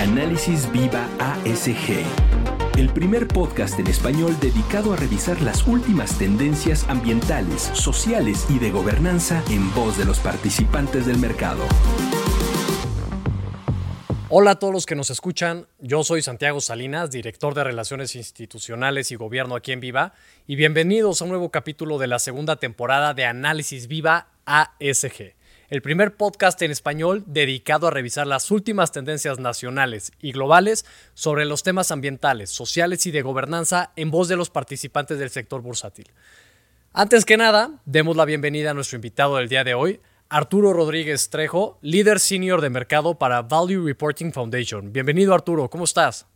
Análisis 0.00 0.70
Viva 0.72 1.08
ASG, 1.18 2.04
el 2.76 2.90
primer 2.90 3.26
podcast 3.26 3.80
en 3.80 3.86
español 3.86 4.36
dedicado 4.40 4.92
a 4.92 4.96
revisar 4.96 5.40
las 5.40 5.66
últimas 5.66 6.18
tendencias 6.18 6.86
ambientales, 6.90 7.62
sociales 7.72 8.46
y 8.50 8.58
de 8.58 8.70
gobernanza 8.70 9.42
en 9.48 9.72
voz 9.74 9.96
de 9.96 10.04
los 10.04 10.18
participantes 10.18 11.06
del 11.06 11.16
mercado. 11.16 11.64
Hola 14.28 14.52
a 14.52 14.58
todos 14.58 14.74
los 14.74 14.84
que 14.84 14.96
nos 14.96 15.08
escuchan, 15.08 15.66
yo 15.78 16.04
soy 16.04 16.20
Santiago 16.20 16.60
Salinas, 16.60 17.10
director 17.10 17.54
de 17.54 17.64
Relaciones 17.64 18.16
Institucionales 18.16 19.10
y 19.12 19.16
Gobierno 19.16 19.56
aquí 19.56 19.72
en 19.72 19.80
Viva, 19.80 20.12
y 20.46 20.56
bienvenidos 20.56 21.22
a 21.22 21.24
un 21.24 21.30
nuevo 21.30 21.50
capítulo 21.50 21.96
de 21.96 22.06
la 22.06 22.18
segunda 22.18 22.56
temporada 22.56 23.14
de 23.14 23.24
Análisis 23.24 23.88
Viva 23.88 24.28
ASG 24.44 25.35
el 25.68 25.82
primer 25.82 26.16
podcast 26.16 26.60
en 26.62 26.70
español 26.70 27.24
dedicado 27.26 27.88
a 27.88 27.90
revisar 27.90 28.26
las 28.26 28.50
últimas 28.50 28.92
tendencias 28.92 29.38
nacionales 29.38 30.12
y 30.20 30.32
globales 30.32 30.86
sobre 31.14 31.44
los 31.44 31.62
temas 31.62 31.90
ambientales, 31.90 32.50
sociales 32.50 33.06
y 33.06 33.10
de 33.10 33.22
gobernanza 33.22 33.92
en 33.96 34.10
voz 34.10 34.28
de 34.28 34.36
los 34.36 34.50
participantes 34.50 35.18
del 35.18 35.30
sector 35.30 35.62
bursátil. 35.62 36.06
Antes 36.92 37.24
que 37.24 37.36
nada, 37.36 37.82
demos 37.84 38.16
la 38.16 38.24
bienvenida 38.24 38.70
a 38.70 38.74
nuestro 38.74 38.96
invitado 38.96 39.36
del 39.36 39.48
día 39.48 39.64
de 39.64 39.74
hoy, 39.74 40.00
Arturo 40.28 40.72
Rodríguez 40.72 41.30
Trejo, 41.30 41.78
líder 41.82 42.20
senior 42.20 42.60
de 42.60 42.70
mercado 42.70 43.18
para 43.18 43.42
Value 43.42 43.84
Reporting 43.84 44.32
Foundation. 44.32 44.92
Bienvenido 44.92 45.34
Arturo, 45.34 45.68
¿cómo 45.68 45.84
estás? 45.84 46.26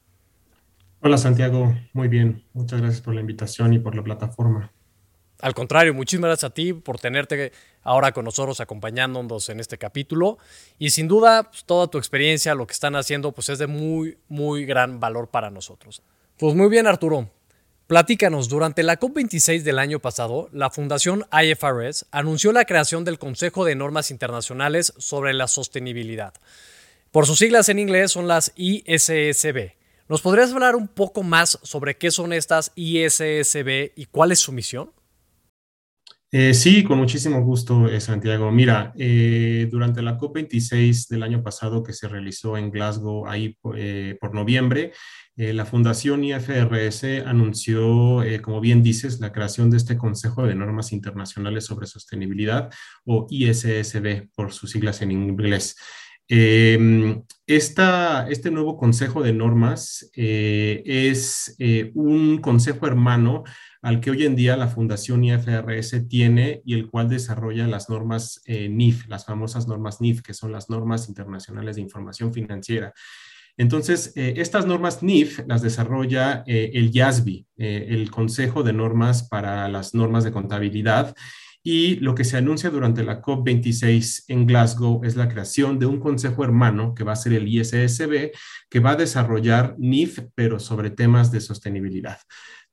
Hola 1.01 1.17
Santiago, 1.17 1.75
muy 1.93 2.09
bien. 2.09 2.45
Muchas 2.53 2.81
gracias 2.81 3.01
por 3.01 3.15
la 3.15 3.21
invitación 3.21 3.73
y 3.73 3.79
por 3.79 3.95
la 3.95 4.03
plataforma. 4.03 4.71
Al 5.43 5.55
contrario, 5.55 5.95
muchísimas 5.95 6.29
gracias 6.29 6.51
a 6.51 6.55
ti 6.55 6.73
por 6.73 6.99
tenerte 6.99 7.53
ahora 7.83 8.13
con 8.13 8.25
nosotros 8.25 8.61
acompañándonos 8.61 9.49
en 9.49 9.61
este 9.61 9.79
capítulo. 9.79 10.39
Y 10.79 10.91
sin 10.91 11.09
duda, 11.09 11.45
pues, 11.45 11.65
toda 11.65 11.89
tu 11.89 11.99
experiencia, 11.99 12.55
lo 12.55 12.67
que 12.67 12.73
están 12.73 12.97
haciendo, 12.97 13.33
pues 13.33 13.49
es 13.49 13.59
de 13.59 13.67
muy, 13.67 14.19
muy 14.29 14.65
gran 14.65 15.01
valor 15.01 15.29
para 15.29 15.51
nosotros. 15.51 16.03
Pues 16.37 16.55
muy 16.55 16.69
bien, 16.69 16.87
Arturo. 16.87 17.31
Platícanos, 17.87 18.49
durante 18.49 18.85
la 18.85 19.01
COP26 19.01 19.63
del 19.63 19.81
año 19.81 19.99
pasado, 19.99 20.49
la 20.53 20.71
Fundación 20.71 21.27
IFRS 21.33 22.07
anunció 22.13 22.53
la 22.53 22.65
creación 22.65 23.05
del 23.05 23.19
Consejo 23.19 23.65
de 23.65 23.75
Normas 23.75 24.13
Internacionales 24.13 24.93
sobre 24.99 25.35
la 25.35 25.49
Sostenibilidad. 25.49 26.35
Por 27.11 27.27
sus 27.27 27.41
siglas 27.41 27.69
en 27.69 27.81
inglés 27.81 28.13
son 28.13 28.29
las 28.29 28.53
ISSB. 28.55 29.73
¿Nos 30.09 30.23
podrías 30.23 30.53
hablar 30.53 30.77
un 30.77 30.87
poco 30.87 31.25
más 31.25 31.59
sobre 31.63 31.97
qué 31.97 32.13
son 32.13 32.33
estas 32.33 32.71
ISSB 32.77 33.91
y 33.97 34.07
cuál 34.07 34.31
es 34.31 34.39
su 34.39 34.53
misión? 34.53 34.93
Eh, 36.33 36.55
sí, 36.55 36.85
con 36.85 36.99
muchísimo 36.99 37.43
gusto, 37.43 37.89
eh, 37.89 38.01
Santiago. 38.01 38.53
Mira, 38.53 38.93
eh, 38.97 39.67
durante 39.69 40.01
la 40.01 40.17
COP26 40.17 41.09
del 41.09 41.25
año 41.25 41.43
pasado 41.43 41.83
que 41.83 41.93
se 41.93 42.07
realizó 42.07 42.57
en 42.57 42.71
Glasgow, 42.71 43.27
ahí 43.27 43.57
por 43.61 44.35
noviembre, 44.35 44.93
la 45.37 45.65
Fundación 45.65 46.23
IFRS 46.23 47.23
anunció, 47.25 48.23
como 48.43 48.61
bien 48.61 48.83
dices, 48.83 49.21
la 49.21 49.33
creación 49.33 49.71
de 49.71 49.79
este 49.79 49.97
Consejo 49.97 50.47
de 50.47 50.55
Normas 50.55 50.93
Internacionales 50.93 51.65
sobre 51.65 51.87
Sostenibilidad, 51.87 52.69
o 53.07 53.27
ISSB, 53.31 54.29
por 54.35 54.53
sus 54.53 54.71
siglas 54.71 55.01
en 55.01 55.13
inglés. 55.13 55.77
Em, 56.29 57.23
este 57.47 58.51
nuevo 58.51 58.77
Consejo 58.77 59.23
de 59.23 59.33
Normas 59.33 60.11
es 60.15 61.57
un 61.95 62.39
consejo 62.39 62.87
hermano 62.87 63.45
al 63.83 64.01
que 64.01 64.11
hoy 64.11 64.25
en 64.25 64.37
día 64.37 64.57
la 64.57 64.69
Fundación 64.69 65.25
IFRS 65.25 66.07
tiene 66.09 66.63
y 66.65 66.75
el 66.75 66.89
cual 66.89 67.09
desarrolla 67.09 67.67
las 67.67 67.89
normas 67.89 68.43
eh, 68.45 68.69
NIF, 68.69 69.09
las 69.09 69.25
famosas 69.25 69.67
normas 69.67 70.01
NIF, 70.01 70.23
que 70.23 70.35
son 70.35 70.53
las 70.53 70.69
normas 70.69 71.09
internacionales 71.09 71.77
de 71.77 71.83
información 71.83 72.33
financiera. 72.33 72.93
Entonces, 73.57 74.13
eh, 74.17 74.35
estas 74.37 74.67
normas 74.67 75.03
NIF 75.03 75.41
las 75.47 75.63
desarrolla 75.63 76.45
eh, 76.47 76.71
el 76.75 76.91
YASBI, 76.91 77.47
el 77.57 78.11
Consejo 78.11 78.63
de 78.63 78.73
Normas 78.73 79.29
para 79.29 79.69
las 79.69 79.95
Normas 79.95 80.25
de 80.25 80.33
Contabilidad, 80.33 81.15
y 81.63 81.97
lo 81.97 82.15
que 82.15 82.25
se 82.25 82.39
anuncia 82.39 82.71
durante 82.71 83.05
la 83.05 83.21
COP26 83.21 84.25
en 84.29 84.47
Glasgow 84.47 85.03
es 85.05 85.17
la 85.17 85.29
creación 85.29 85.79
de 85.79 85.85
un 85.85 86.01
consejo 86.01 86.43
hermano 86.43 86.95
que 86.95 87.05
va 87.05 87.13
a 87.13 87.17
ser 87.17 87.35
el 87.35 87.49
ISSB, 87.49 88.31
que 88.71 88.81
va 88.81 88.93
a 88.93 88.97
desarrollar 88.97 89.75
NIF, 89.79 90.21
pero 90.35 90.59
sobre 90.59 90.91
temas 90.91 91.31
de 91.31 91.41
sostenibilidad. 91.41 92.19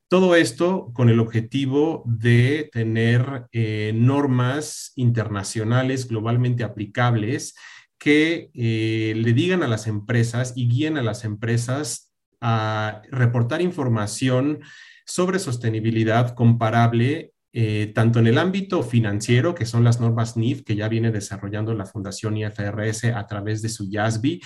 Todo 0.10 0.36
esto 0.36 0.92
con 0.94 1.10
el 1.10 1.20
objetivo 1.20 2.02
de 2.06 2.70
tener 2.72 3.48
eh, 3.52 3.92
normas 3.94 4.94
internacionales 4.96 6.08
globalmente 6.08 6.64
aplicables 6.64 7.56
que 7.98 8.50
eh, 8.54 9.14
le 9.18 9.34
digan 9.34 9.64
a 9.64 9.68
las 9.68 9.86
empresas 9.86 10.54
y 10.56 10.70
guíen 10.70 10.98
a 10.98 11.04
las 11.04 11.26
empresas 11.26 12.14
a 12.40 13.02
reportar 13.12 13.62
información 13.62 14.62
sobre 15.06 15.40
sostenibilidad 15.40 16.36
comparable 16.36 17.34
eh, 17.52 17.92
tanto 17.94 18.20
en 18.20 18.28
el 18.28 18.38
ámbito 18.38 18.84
financiero, 18.84 19.56
que 19.56 19.66
son 19.66 19.84
las 19.84 20.00
normas 20.00 20.38
NIF, 20.38 20.64
que 20.64 20.76
ya 20.76 20.88
viene 20.88 21.12
desarrollando 21.12 21.74
la 21.74 21.86
Fundación 21.86 22.38
IFRS 22.38 23.06
a 23.06 23.26
través 23.28 23.62
de 23.62 23.70
su 23.70 23.90
YASBI 23.90 24.42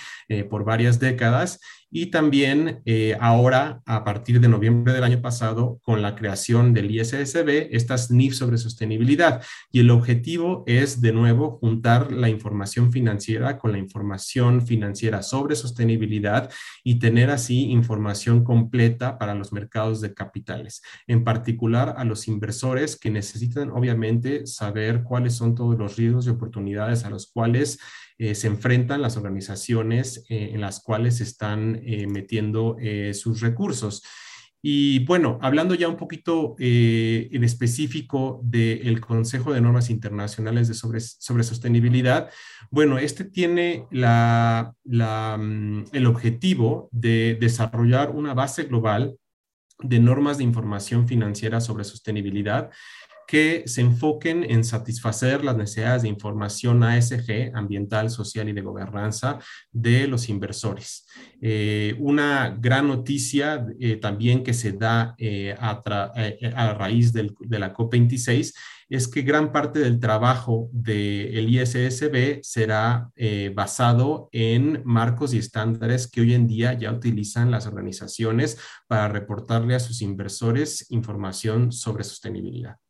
por 0.48 0.64
varias 0.64 0.98
décadas, 0.98 1.60
y 1.94 2.06
también 2.06 2.80
eh, 2.86 3.18
ahora, 3.20 3.82
a 3.84 4.02
partir 4.02 4.40
de 4.40 4.48
noviembre 4.48 4.94
del 4.94 5.04
año 5.04 5.20
pasado, 5.20 5.78
con 5.82 6.00
la 6.00 6.14
creación 6.14 6.72
del 6.72 6.90
ISSB, 6.90 7.68
estas 7.70 8.10
NIF 8.10 8.32
sobre 8.34 8.56
sostenibilidad. 8.56 9.42
Y 9.70 9.80
el 9.80 9.90
objetivo 9.90 10.64
es, 10.66 11.02
de 11.02 11.12
nuevo, 11.12 11.58
juntar 11.60 12.10
la 12.10 12.30
información 12.30 12.90
financiera 12.90 13.58
con 13.58 13.72
la 13.72 13.78
información 13.78 14.66
financiera 14.66 15.22
sobre 15.22 15.54
sostenibilidad 15.54 16.50
y 16.82 16.98
tener 16.98 17.28
así 17.28 17.64
información 17.64 18.42
completa 18.42 19.18
para 19.18 19.34
los 19.34 19.52
mercados 19.52 20.00
de 20.00 20.14
capitales, 20.14 20.80
en 21.06 21.24
particular 21.24 21.94
a 21.98 22.04
los 22.04 22.26
inversores 22.26 22.96
que 22.96 23.10
necesitan, 23.10 23.70
obviamente, 23.70 24.46
saber 24.46 25.02
cuáles 25.02 25.34
son 25.34 25.54
todos 25.54 25.78
los 25.78 25.96
riesgos 25.96 26.26
y 26.26 26.30
oportunidades 26.30 27.04
a 27.04 27.10
los 27.10 27.26
cuales 27.26 27.78
eh, 28.22 28.36
se 28.36 28.46
enfrentan 28.46 29.02
las 29.02 29.16
organizaciones 29.16 30.24
eh, 30.28 30.50
en 30.52 30.60
las 30.60 30.80
cuales 30.80 31.20
están 31.20 31.82
eh, 31.84 32.06
metiendo 32.06 32.76
sus 33.14 33.40
recursos. 33.40 34.04
Y 34.62 35.04
bueno, 35.06 35.40
hablando 35.42 35.74
ya 35.74 35.88
un 35.88 35.96
poquito 35.96 36.54
en 36.58 37.42
específico 37.42 38.40
del 38.44 39.00
Consejo 39.00 39.52
de 39.52 39.60
Normas 39.60 39.90
Internacionales 39.90 40.68
de 40.68 40.74
sobre, 40.74 41.00
sobre 41.00 41.42
Sostenibilidad, 41.42 42.30
bueno, 42.70 42.96
este 42.98 43.24
tiene 43.24 43.86
la, 43.90 44.72
mm, 44.84 45.86
el 45.92 46.06
objetivo 46.06 46.88
de 46.92 47.36
desarrollar 47.40 48.10
una 48.10 48.34
base 48.34 48.64
global 48.64 49.16
de 49.80 49.98
normas 49.98 50.38
de 50.38 50.44
información 50.44 51.08
financiera 51.08 51.60
sobre 51.60 51.82
sostenibilidad 51.82 52.70
que 53.26 53.62
se 53.66 53.80
enfoquen 53.80 54.44
en 54.44 54.64
satisfacer 54.64 55.44
las 55.44 55.56
necesidades 55.56 56.02
de 56.02 56.08
información 56.08 56.82
ASG, 56.82 57.52
ambiental, 57.54 58.10
social 58.10 58.48
y 58.48 58.52
de 58.52 58.60
gobernanza 58.60 59.38
de 59.70 60.06
los 60.06 60.28
inversores. 60.28 61.06
Eh, 61.40 61.96
una 61.98 62.56
gran 62.58 62.88
noticia 62.88 63.66
eh, 63.80 63.96
también 63.96 64.42
que 64.42 64.54
se 64.54 64.72
da 64.72 65.14
eh, 65.18 65.54
a, 65.58 65.82
raíz 66.78 67.12
de 67.12 67.58
la 67.58 67.74
COP26 67.74 68.54
es 68.88 69.08
que 69.08 69.22
gran 69.22 69.52
parte 69.52 69.78
del 69.78 69.98
trabajo 69.98 70.68
del 70.70 71.48
ISSB 71.48 72.40
será 72.42 73.10
basado 73.54 74.28
en 74.32 74.82
marcos 74.84 75.32
y 75.32 75.38
estándares 75.38 76.10
que 76.10 76.20
hoy 76.20 76.34
en 76.34 76.46
día 76.46 76.74
ya 76.74 76.92
utilizan 76.92 77.50
las 77.50 77.66
organizaciones 77.66 78.58
para 78.86 79.08
reportarle 79.08 79.74
a 79.74 79.80
sus 79.80 80.02
inversores 80.02 80.90
información 80.90 81.72
sobre 81.72 82.04
sostenibilidad. 82.04 82.81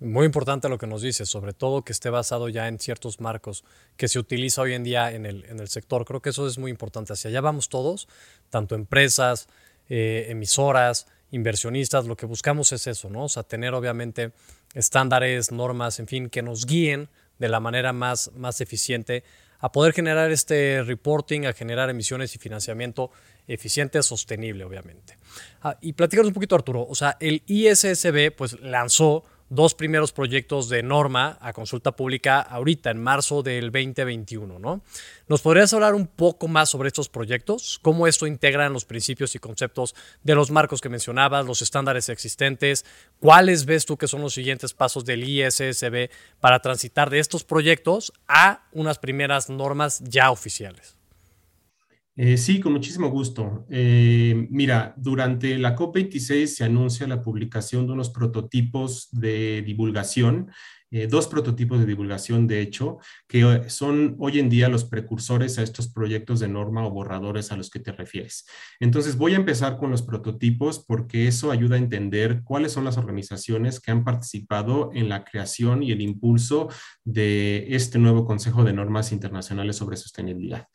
Muy 0.00 0.24
importante 0.24 0.70
lo 0.70 0.78
que 0.78 0.86
nos 0.86 1.02
dice, 1.02 1.26
sobre 1.26 1.52
todo 1.52 1.82
que 1.82 1.92
esté 1.92 2.08
basado 2.08 2.48
ya 2.48 2.68
en 2.68 2.78
ciertos 2.78 3.20
marcos 3.20 3.64
que 3.98 4.08
se 4.08 4.18
utiliza 4.18 4.62
hoy 4.62 4.72
en 4.72 4.82
día 4.82 5.12
en 5.12 5.26
el, 5.26 5.44
en 5.44 5.60
el 5.60 5.68
sector. 5.68 6.06
Creo 6.06 6.22
que 6.22 6.30
eso 6.30 6.46
es 6.46 6.56
muy 6.56 6.70
importante. 6.70 7.12
Hacia 7.12 7.28
allá 7.28 7.42
vamos 7.42 7.68
todos, 7.68 8.08
tanto 8.48 8.74
empresas, 8.74 9.46
eh, 9.90 10.26
emisoras, 10.30 11.06
inversionistas. 11.32 12.06
Lo 12.06 12.16
que 12.16 12.24
buscamos 12.24 12.72
es 12.72 12.86
eso, 12.86 13.10
¿no? 13.10 13.24
O 13.24 13.28
sea, 13.28 13.42
tener 13.42 13.74
obviamente 13.74 14.32
estándares, 14.72 15.52
normas, 15.52 16.00
en 16.00 16.06
fin, 16.06 16.30
que 16.30 16.40
nos 16.40 16.64
guíen 16.64 17.10
de 17.38 17.48
la 17.50 17.60
manera 17.60 17.92
más, 17.92 18.30
más 18.34 18.62
eficiente 18.62 19.22
a 19.58 19.70
poder 19.70 19.92
generar 19.92 20.30
este 20.30 20.82
reporting, 20.82 21.44
a 21.44 21.52
generar 21.52 21.90
emisiones 21.90 22.34
y 22.34 22.38
financiamiento 22.38 23.10
eficiente, 23.46 24.02
sostenible, 24.02 24.64
obviamente. 24.64 25.18
Ah, 25.60 25.76
y 25.82 25.92
platícanos 25.92 26.28
un 26.28 26.34
poquito, 26.34 26.54
Arturo. 26.54 26.86
O 26.88 26.94
sea, 26.94 27.18
el 27.20 27.42
ISSB 27.46 28.34
pues 28.34 28.58
lanzó 28.60 29.24
dos 29.50 29.74
primeros 29.74 30.12
proyectos 30.12 30.68
de 30.68 30.82
norma 30.82 31.36
a 31.40 31.52
consulta 31.52 31.92
pública 31.92 32.40
ahorita, 32.40 32.90
en 32.90 33.02
marzo 33.02 33.42
del 33.42 33.72
2021, 33.72 34.58
¿no? 34.58 34.80
¿Nos 35.28 35.42
podrías 35.42 35.74
hablar 35.74 35.94
un 35.94 36.06
poco 36.06 36.48
más 36.48 36.70
sobre 36.70 36.86
estos 36.86 37.08
proyectos? 37.08 37.78
¿Cómo 37.82 38.06
esto 38.06 38.26
integra 38.26 38.66
en 38.66 38.72
los 38.72 38.84
principios 38.84 39.34
y 39.34 39.40
conceptos 39.40 39.94
de 40.22 40.34
los 40.36 40.50
marcos 40.50 40.80
que 40.80 40.88
mencionabas, 40.88 41.44
los 41.44 41.62
estándares 41.62 42.08
existentes? 42.08 42.86
¿Cuáles 43.18 43.66
ves 43.66 43.86
tú 43.86 43.96
que 43.96 44.08
son 44.08 44.22
los 44.22 44.34
siguientes 44.34 44.72
pasos 44.72 45.04
del 45.04 45.28
ISSB 45.28 46.10
para 46.40 46.60
transitar 46.60 47.10
de 47.10 47.18
estos 47.18 47.42
proyectos 47.42 48.12
a 48.28 48.68
unas 48.72 48.98
primeras 48.98 49.50
normas 49.50 50.00
ya 50.04 50.30
oficiales? 50.30 50.99
Eh, 52.22 52.36
sí, 52.36 52.60
con 52.60 52.72
muchísimo 52.74 53.08
gusto. 53.08 53.64
Eh, 53.70 54.46
mira, 54.50 54.92
durante 54.98 55.56
la 55.56 55.74
COP26 55.74 56.48
se 56.48 56.64
anuncia 56.64 57.06
la 57.06 57.22
publicación 57.22 57.86
de 57.86 57.94
unos 57.94 58.10
prototipos 58.10 59.08
de 59.10 59.62
divulgación, 59.62 60.50
eh, 60.90 61.06
dos 61.06 61.28
prototipos 61.28 61.80
de 61.80 61.86
divulgación, 61.86 62.46
de 62.46 62.60
hecho, 62.60 62.98
que 63.26 63.70
son 63.70 64.16
hoy 64.18 64.38
en 64.38 64.50
día 64.50 64.68
los 64.68 64.84
precursores 64.84 65.58
a 65.58 65.62
estos 65.62 65.90
proyectos 65.90 66.40
de 66.40 66.48
norma 66.48 66.86
o 66.86 66.90
borradores 66.90 67.52
a 67.52 67.56
los 67.56 67.70
que 67.70 67.80
te 67.80 67.90
refieres. 67.90 68.44
Entonces, 68.80 69.16
voy 69.16 69.32
a 69.32 69.36
empezar 69.36 69.78
con 69.78 69.90
los 69.90 70.02
prototipos 70.02 70.84
porque 70.86 71.26
eso 71.26 71.50
ayuda 71.50 71.76
a 71.76 71.78
entender 71.78 72.42
cuáles 72.44 72.72
son 72.72 72.84
las 72.84 72.98
organizaciones 72.98 73.80
que 73.80 73.92
han 73.92 74.04
participado 74.04 74.90
en 74.92 75.08
la 75.08 75.24
creación 75.24 75.82
y 75.82 75.90
el 75.90 76.02
impulso 76.02 76.68
de 77.02 77.64
este 77.70 77.98
nuevo 77.98 78.26
Consejo 78.26 78.62
de 78.62 78.74
Normas 78.74 79.10
Internacionales 79.10 79.76
sobre 79.76 79.96
Sostenibilidad. 79.96 80.66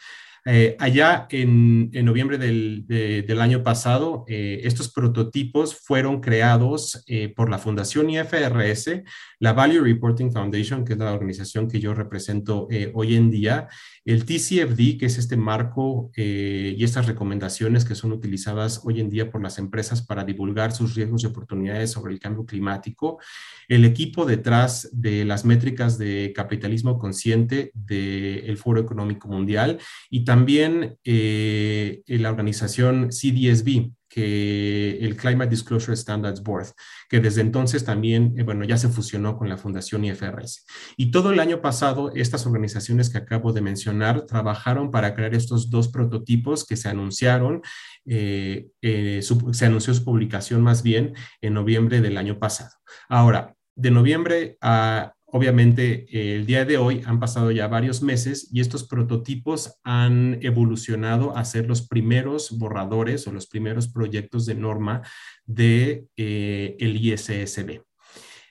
Eh, 0.48 0.76
allá 0.80 1.28
en, 1.32 1.90
noviembre 2.06 2.38
del, 2.38 3.42
año 3.42 3.64
pasado, 3.64 4.26
eh, 4.28 4.62
estos 4.64 4.92
prototipos 4.92 5.76
fueron 5.76 6.22
creados 6.22 7.04
eh, 7.08 7.34
por 7.36 7.50
la 7.50 7.58
Fundación 7.58 8.12
IFRS, 8.12 9.02
la 9.40 9.54
Value 9.54 9.84
Reporting 9.84 10.32
Foundation, 10.32 10.86
que 10.86 10.94
es 10.94 11.00
la 11.00 11.14
organización 11.14 11.68
que 11.68 11.80
yo 11.80 11.96
represento 11.96 12.68
hoy 12.94 13.16
en 13.16 13.32
día, 13.32 13.68
el 14.06 14.26
TCFD, 14.26 14.98
que 15.00 15.08
es 15.08 15.18
este 15.18 15.36
marco 15.36 16.12
y 16.16 16.84
estas 16.84 17.08
recomendaciones 17.08 17.86
que 17.86 17.96
son 17.96 18.12
utilizadas 18.12 18.82
hoy 18.84 19.02
en 19.02 19.10
día 19.10 19.32
por 19.32 19.42
las 19.42 19.58
empresas 19.58 20.02
para 20.02 20.24
divulgar 20.24 20.72
sus 20.72 20.96
riesgos 20.96 21.24
y 21.24 21.28
oportunidades 21.28 21.92
sobre 21.92 22.14
el 22.14 22.20
cambio 22.20 22.46
climático, 22.46 23.20
el 23.68 23.84
equipo 23.84 24.26
detrás 24.26 24.90
de 24.94 25.26
las 25.26 25.44
métricas 25.44 25.98
de 25.98 26.34
capitalismo 26.36 27.00
consciente 27.00 27.72
del 27.74 28.58
Foro 28.58 28.80
Económico 28.80 29.28
Mundial 29.28 29.80
y 30.10 30.24
también 30.24 30.46
también 30.46 31.00
eh, 31.04 32.04
la 32.06 32.30
organización 32.30 33.10
CDSB, 33.10 33.90
que 34.16 34.98
el 35.02 35.18
Climate 35.18 35.50
Disclosure 35.50 35.94
Standards 35.94 36.42
Board, 36.42 36.68
que 37.10 37.20
desde 37.20 37.42
entonces 37.42 37.84
también, 37.84 38.34
eh, 38.38 38.44
bueno, 38.44 38.64
ya 38.64 38.78
se 38.78 38.88
fusionó 38.88 39.38
con 39.38 39.50
la 39.50 39.58
Fundación 39.58 40.06
IFRS. 40.06 40.66
Y 40.96 41.12
todo 41.12 41.34
el 41.34 41.40
año 41.42 41.62
pasado, 41.62 42.14
estas 42.16 42.46
organizaciones 42.46 43.10
que 43.10 43.18
acabo 43.18 43.52
de 43.52 43.60
mencionar 43.60 44.26
trabajaron 44.26 44.90
para 44.90 45.14
crear 45.16 45.36
estos 45.36 45.70
dos 45.70 45.90
prototipos 45.90 46.66
que 46.66 46.78
se 46.78 46.88
anunciaron, 46.88 47.62
eh, 48.06 48.70
se 48.80 49.66
anunció 49.66 49.94
su 49.94 50.06
publicación 50.06 50.62
más 50.62 50.82
bien 50.82 51.14
en 51.42 51.54
noviembre 51.54 52.00
del 52.00 52.16
año 52.16 52.40
pasado. 52.40 52.72
Ahora, 53.10 53.54
de 53.76 53.92
noviembre 53.92 54.58
a 54.62 55.15
Obviamente, 55.36 56.06
el 56.14 56.46
día 56.46 56.64
de 56.64 56.78
hoy 56.78 57.02
han 57.06 57.20
pasado 57.20 57.52
ya 57.52 57.68
varios 57.68 58.02
meses 58.02 58.48
y 58.54 58.62
estos 58.62 58.86
prototipos 58.86 59.82
han 59.84 60.40
evolucionado 60.42 61.36
a 61.36 61.44
ser 61.44 61.68
los 61.68 61.86
primeros 61.86 62.58
borradores 62.58 63.28
o 63.28 63.34
los 63.34 63.46
primeros 63.46 63.90
proyectos 63.90 64.46
de 64.46 64.56
norma 64.56 65.02
de 65.46 66.06
eh, 66.16 66.78
el 66.80 66.96
ISSB. 66.96 67.82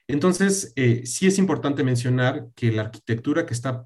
Entonces, 0.07 0.75
eh, 0.77 1.07
sí 1.07 1.27
es 1.27 1.39
importante 1.39 1.85
mencionar 1.85 2.49
que 2.55 2.71
la 2.71 2.83
arquitectura 2.83 3.47
que 3.47 3.55
está 3.55 3.83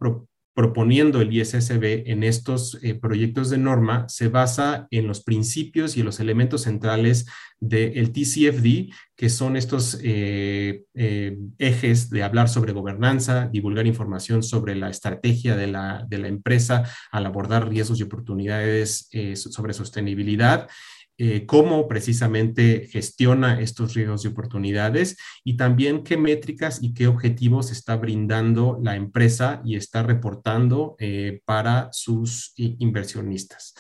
proponiendo 0.59 1.21
el 1.21 1.33
ISSB 1.33 2.03
en 2.07 2.25
estos 2.25 2.81
eh, 2.83 2.97
proyectos 2.97 3.49
de 3.49 3.59
norma 3.59 4.09
se 4.09 4.27
basa 4.27 4.89
en 4.91 5.07
los 5.07 5.23
principios 5.23 5.97
y 5.97 6.03
los 6.03 6.19
elementos 6.19 6.63
centrales 6.63 7.27
del 7.61 8.11
TCFD, 8.11 8.93
que 9.15 9.29
son 9.29 9.57
estos 9.57 10.01
eh, 10.03 10.83
eh, 10.95 11.39
ejes 11.59 12.11
de 12.11 12.25
hablar 12.25 12.49
sobre 12.49 12.73
gobernanza, 12.73 13.49
divulgar 13.53 13.87
información 13.87 14.43
sobre 14.43 14.75
la 14.75 14.91
estrategia 14.91 15.55
de 15.55 15.69
la, 15.69 16.05
de 16.09 16.19
la 16.19 16.27
empresa 16.27 16.83
al 17.13 17.27
abordar 17.27 17.69
riesgos 17.69 18.01
y 18.01 18.03
oportunidades 18.03 19.09
sobre 19.37 19.75
sostenibilidad 19.75 20.69
eh, 21.21 21.47
cómo 21.47 21.89
precisamente 21.89 22.87
gestiona 22.93 23.61
estos 23.61 23.95
riesgos 23.95 24.25
y 24.25 24.29
oportunidades 24.29 25.17
y 25.43 25.57
también 25.57 26.05
qué 26.05 26.17
métricas 26.17 26.79
y 26.81 26.95
qué 26.95 27.09
objetivos 27.09 27.73
está 27.73 27.97
brindando 27.97 28.79
la 28.81 28.95
empresa 28.95 29.61
y 29.65 29.75
está 29.75 30.05
reportando 30.05 30.95
eh, 31.01 31.41
para 31.45 31.89
sus 31.91 32.53
inversionistas. 32.57 33.75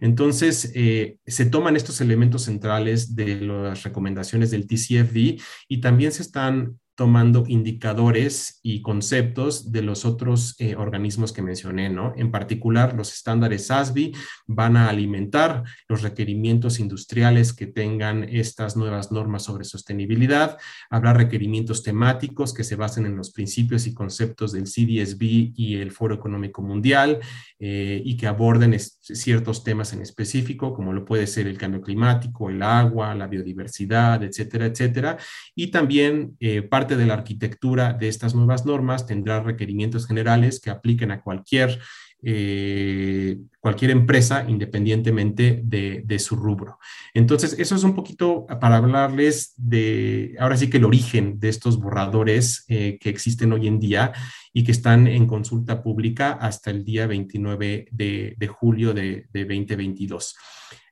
Entonces, 0.00 0.70
eh, 0.74 1.18
se 1.26 1.46
toman 1.46 1.74
estos 1.74 2.00
elementos 2.00 2.42
centrales 2.42 3.16
de 3.16 3.40
las 3.40 3.82
recomendaciones 3.82 4.52
del 4.52 4.68
TCFD 4.68 5.42
y 5.66 5.80
también 5.80 6.12
se 6.12 6.22
están 6.22 6.78
tomando 6.96 7.44
indicadores 7.48 8.60
y 8.62 8.82
conceptos 8.82 9.72
de 9.72 9.82
los 9.82 10.04
otros 10.04 10.54
eh, 10.58 10.76
organismos 10.76 11.32
que 11.32 11.42
mencioné, 11.42 11.90
¿no? 11.90 12.12
En 12.16 12.30
particular, 12.30 12.94
los 12.94 13.12
estándares 13.12 13.66
SASB 13.66 14.12
van 14.46 14.76
a 14.76 14.88
alimentar 14.88 15.64
los 15.88 16.02
requerimientos 16.02 16.78
industriales 16.78 17.52
que 17.52 17.66
tengan 17.66 18.24
estas 18.24 18.76
nuevas 18.76 19.10
normas 19.10 19.44
sobre 19.44 19.64
sostenibilidad. 19.64 20.56
Habrá 20.88 21.12
requerimientos 21.12 21.82
temáticos 21.82 22.54
que 22.54 22.64
se 22.64 22.76
basen 22.76 23.06
en 23.06 23.16
los 23.16 23.32
principios 23.32 23.86
y 23.86 23.94
conceptos 23.94 24.52
del 24.52 24.64
CDSB 24.64 25.52
y 25.56 25.76
el 25.76 25.90
Foro 25.90 26.14
Económico 26.14 26.62
Mundial 26.62 27.18
eh, 27.58 28.00
y 28.04 28.16
que 28.16 28.26
aborden 28.26 28.74
ciertos 29.04 29.64
temas 29.64 29.92
en 29.92 30.00
específico, 30.00 30.72
como 30.74 30.92
lo 30.92 31.04
puede 31.04 31.26
ser 31.26 31.46
el 31.46 31.58
cambio 31.58 31.82
climático, 31.82 32.50
el 32.50 32.62
agua, 32.62 33.14
la 33.14 33.26
biodiversidad, 33.26 34.22
etcétera, 34.22 34.66
etcétera. 34.66 35.18
Y 35.54 35.70
también 35.70 36.36
eh, 36.40 36.68
de 36.96 37.06
la 37.06 37.14
arquitectura 37.14 37.92
de 37.92 38.08
estas 38.08 38.34
nuevas 38.34 38.66
normas 38.66 39.06
tendrá 39.06 39.40
requerimientos 39.40 40.06
generales 40.06 40.60
que 40.60 40.70
apliquen 40.70 41.10
a 41.10 41.22
cualquier, 41.22 41.80
eh, 42.26 43.38
cualquier 43.60 43.90
empresa 43.90 44.44
independientemente 44.48 45.60
de, 45.62 46.18
su 46.18 46.36
rubro. 46.36 46.78
Entonces, 47.12 47.56
eso 47.58 47.74
es 47.74 47.84
un 47.84 47.94
poquito 47.94 48.46
para 48.60 48.76
hablarles 48.76 49.52
de, 49.56 50.34
ahora 50.38 50.56
sí 50.56 50.70
que 50.70 50.78
el 50.78 50.84
origen 50.84 51.38
de 51.38 51.48
estos 51.48 51.78
borradores 51.78 52.64
eh, 52.68 52.98
que 53.00 53.10
existen 53.10 53.52
hoy 53.52 53.66
en 53.66 53.78
día 53.78 54.12
y 54.52 54.64
que 54.64 54.72
están 54.72 55.06
en 55.06 55.26
consulta 55.26 55.82
pública 55.82 56.32
hasta 56.32 56.70
el 56.70 56.84
día 56.84 57.06
29 57.06 57.88
de, 57.90 58.48
julio 58.48 58.94
de, 58.94 59.26
de 59.32 59.44
2022. 59.44 60.36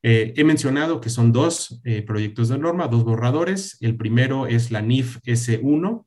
Eh, 0.02 0.34
he 0.36 0.44
mencionado 0.44 1.00
que 1.00 1.10
son 1.10 1.32
dos 1.32 1.80
proyectos 2.06 2.48
de 2.48 2.58
norma, 2.58 2.88
dos 2.88 3.04
borradores. 3.04 3.76
El 3.80 3.96
primero 3.96 4.46
es 4.46 4.70
la 4.70 4.82
NIF 4.82 5.18
S1 5.24 6.04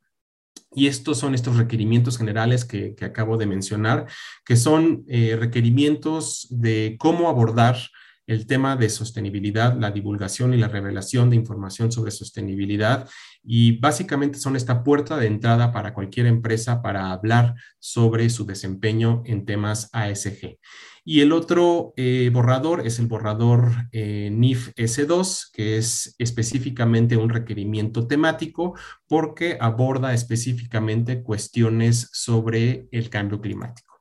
y 0.75 0.87
estos 0.87 1.17
son 1.17 1.33
estos 1.33 1.57
requerimientos 1.57 2.17
generales 2.17 2.65
que, 2.65 2.95
acabo 3.01 3.37
de 3.37 3.45
mencionar, 3.45 4.07
que 4.45 4.55
son 4.55 5.03
eh, 5.07 5.37
requerimientos 5.39 6.47
de 6.49 6.95
cómo 6.99 7.29
abordar 7.29 7.77
el 8.27 8.47
tema 8.47 8.75
de 8.75 8.89
sostenibilidad, 8.89 9.77
la 9.79 9.91
divulgación 9.91 10.53
y 10.53 10.57
la 10.57 10.67
revelación 10.67 11.29
de 11.29 11.35
información 11.35 11.91
sobre 11.91 12.11
sostenibilidad 12.11 13.07
y 13.43 13.77
básicamente 13.77 14.39
son 14.39 14.55
esta 14.55 14.83
puerta 14.83 15.17
de 15.17 15.27
entrada 15.27 15.71
para 15.71 15.93
cualquier 15.93 16.25
empresa 16.25 16.81
para 16.81 17.11
hablar 17.11 17.53
sobre 17.79 18.29
su 18.29 18.45
desempeño 18.45 19.21
en 19.25 19.45
temas 19.45 19.89
ASG. 19.93 20.57
Y 21.07 21.21
el 21.21 21.33
otro 21.33 21.93
eh, 21.97 22.31
borrador 22.33 22.85
es 22.85 22.97
el 22.97 23.05
borrador 23.05 23.71
eh, 23.91 24.29
NIF 24.31 24.73
S2, 24.75 25.51
que 25.53 25.77
es 25.77 26.15
específicamente 26.17 27.15
un 27.15 27.29
requerimiento 27.29 28.07
temático 28.07 28.73
porque 29.07 29.55
aborda 29.61 30.15
específicamente 30.15 31.21
cuestiones 31.21 32.09
sobre 32.11 32.87
el 32.91 33.11
cambio 33.11 33.39
climático. 33.39 33.95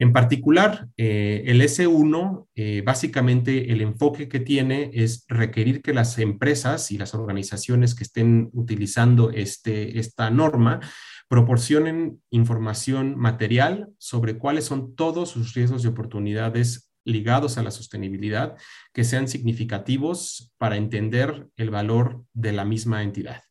En 0.00 0.12
particular, 0.12 0.86
eh, 0.96 1.42
el 1.46 1.60
S1, 1.60 2.46
eh, 2.54 2.82
básicamente 2.86 3.72
el 3.72 3.80
enfoque 3.80 4.28
que 4.28 4.38
tiene 4.38 4.90
es 4.94 5.24
requerir 5.26 5.82
que 5.82 5.92
las 5.92 6.16
empresas 6.20 6.92
y 6.92 6.98
las 6.98 7.14
organizaciones 7.14 7.96
que 7.96 8.04
estén 8.04 8.48
utilizando 8.52 9.30
este, 9.30 9.98
esta 9.98 10.30
norma 10.30 10.78
proporcionen 11.28 12.22
información 12.30 13.16
material 13.16 13.90
sobre 13.98 14.38
cuáles 14.38 14.64
son 14.64 14.94
todos 14.94 15.30
sus 15.30 15.54
riesgos 15.54 15.84
y 15.84 15.88
oportunidades 15.88 16.90
ligados 17.04 17.58
a 17.58 17.62
la 17.62 17.70
sostenibilidad 17.70 18.56
que 18.92 19.04
sean 19.04 19.28
significativos 19.28 20.52
para 20.58 20.76
entender 20.76 21.46
el 21.56 21.70
valor 21.70 22.24
de 22.32 22.52
la 22.52 22.64
misma 22.64 23.02
entidad. 23.02 23.42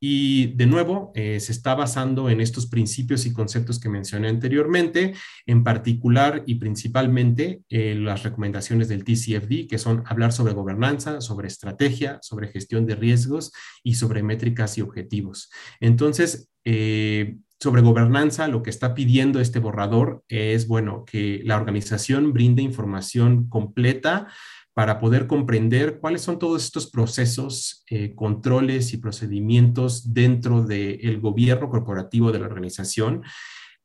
Y 0.00 0.54
de 0.54 0.66
nuevo, 0.66 1.12
eh, 1.14 1.40
se 1.40 1.52
está 1.52 1.74
basando 1.74 2.30
en 2.30 2.40
estos 2.40 2.66
principios 2.66 3.26
y 3.26 3.32
conceptos 3.32 3.80
que 3.80 3.88
mencioné 3.88 4.28
anteriormente, 4.28 5.14
en 5.46 5.64
particular 5.64 6.44
y 6.46 6.56
principalmente 6.56 7.62
eh, 7.68 7.94
las 7.96 8.22
recomendaciones 8.22 8.88
del 8.88 9.04
TCFD, 9.04 9.68
que 9.68 9.78
son 9.78 10.04
hablar 10.06 10.32
sobre 10.32 10.52
gobernanza, 10.52 11.20
sobre 11.20 11.48
estrategia, 11.48 12.18
sobre 12.22 12.48
gestión 12.48 12.86
de 12.86 12.94
riesgos 12.94 13.52
y 13.82 13.94
sobre 13.94 14.22
métricas 14.22 14.78
y 14.78 14.82
objetivos. 14.82 15.50
Entonces, 15.80 16.48
eh, 16.64 17.36
sobre 17.60 17.82
gobernanza, 17.82 18.46
lo 18.46 18.62
que 18.62 18.70
está 18.70 18.94
pidiendo 18.94 19.40
este 19.40 19.58
borrador 19.58 20.22
es, 20.28 20.68
bueno, 20.68 21.04
que 21.04 21.40
la 21.44 21.56
organización 21.56 22.32
brinde 22.32 22.62
información 22.62 23.48
completa 23.48 24.28
para 24.78 25.00
poder 25.00 25.26
comprender 25.26 25.98
cuáles 25.98 26.22
son 26.22 26.38
todos 26.38 26.62
estos 26.62 26.88
procesos, 26.88 27.82
eh, 27.90 28.14
controles 28.14 28.92
y 28.92 28.98
procedimientos 28.98 30.14
dentro 30.14 30.62
del 30.62 31.18
gobierno 31.18 31.68
corporativo 31.68 32.30
de 32.30 32.38
la 32.38 32.46
organización 32.46 33.24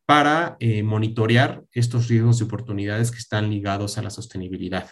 para 0.06 0.56
eh, 0.60 0.84
monitorear 0.84 1.64
estos 1.72 2.10
riesgos 2.10 2.40
y 2.40 2.44
oportunidades 2.44 3.10
que 3.10 3.18
están 3.18 3.50
ligados 3.50 3.98
a 3.98 4.04
la 4.04 4.12
sostenibilidad. 4.12 4.92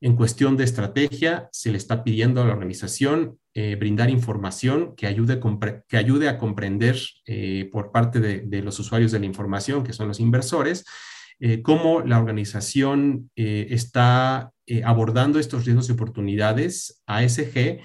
En 0.00 0.14
cuestión 0.14 0.56
de 0.56 0.62
estrategia, 0.62 1.48
se 1.50 1.72
le 1.72 1.78
está 1.78 2.04
pidiendo 2.04 2.40
a 2.40 2.44
la 2.44 2.52
organización 2.52 3.40
eh, 3.52 3.74
brindar 3.74 4.08
información 4.08 4.94
que 4.94 5.08
ayude, 5.08 5.40
que 5.88 5.96
ayude 5.96 6.28
a 6.28 6.38
comprender 6.38 6.96
por 7.72 7.90
parte 7.90 8.20
de, 8.20 8.62
los 8.62 8.78
usuarios 8.78 9.10
de 9.10 9.18
la 9.18 9.26
información, 9.26 9.82
que 9.82 9.94
son 9.94 10.06
los 10.06 10.20
inversores, 10.20 10.84
eh, 11.40 11.62
cómo 11.62 12.02
la 12.02 12.18
organización 12.18 13.30
está 13.34 14.52
abordando 14.84 15.40
estos 15.40 15.64
riesgos 15.64 15.88
y 15.88 15.92
oportunidades 15.92 17.02
ASG 17.06 17.80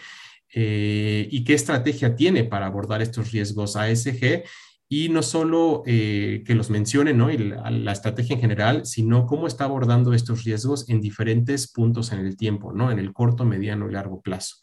y 0.53 1.43
qué 1.43 1.53
estrategia 1.55 2.15
tiene 2.15 2.43
para 2.43 2.67
abordar 2.67 3.01
estos 3.01 3.31
riesgos 3.31 3.75
ASG 3.75 4.43
y 4.87 5.09
no 5.09 5.23
solo 5.23 5.81
que 5.83 6.43
los 6.49 6.69
mencione. 6.69 7.11
Y 7.33 7.37
la, 7.39 7.91
estrategia 7.91 8.35
en 8.35 8.41
general, 8.41 8.85
sino 8.85 9.25
cómo 9.25 9.47
está 9.47 9.63
abordando 9.63 10.13
estos 10.13 10.43
riesgos 10.43 10.87
en 10.87 11.01
diferentes 11.01 11.71
puntos 11.71 12.11
en 12.11 12.19
el 12.19 12.37
tiempo, 12.37 12.71
¿no? 12.71 12.91
En 12.91 12.99
el 12.99 13.13
corto, 13.13 13.45
mediano 13.45 13.89
y 13.89 13.93
largo 13.93 14.21
plazo. 14.21 14.57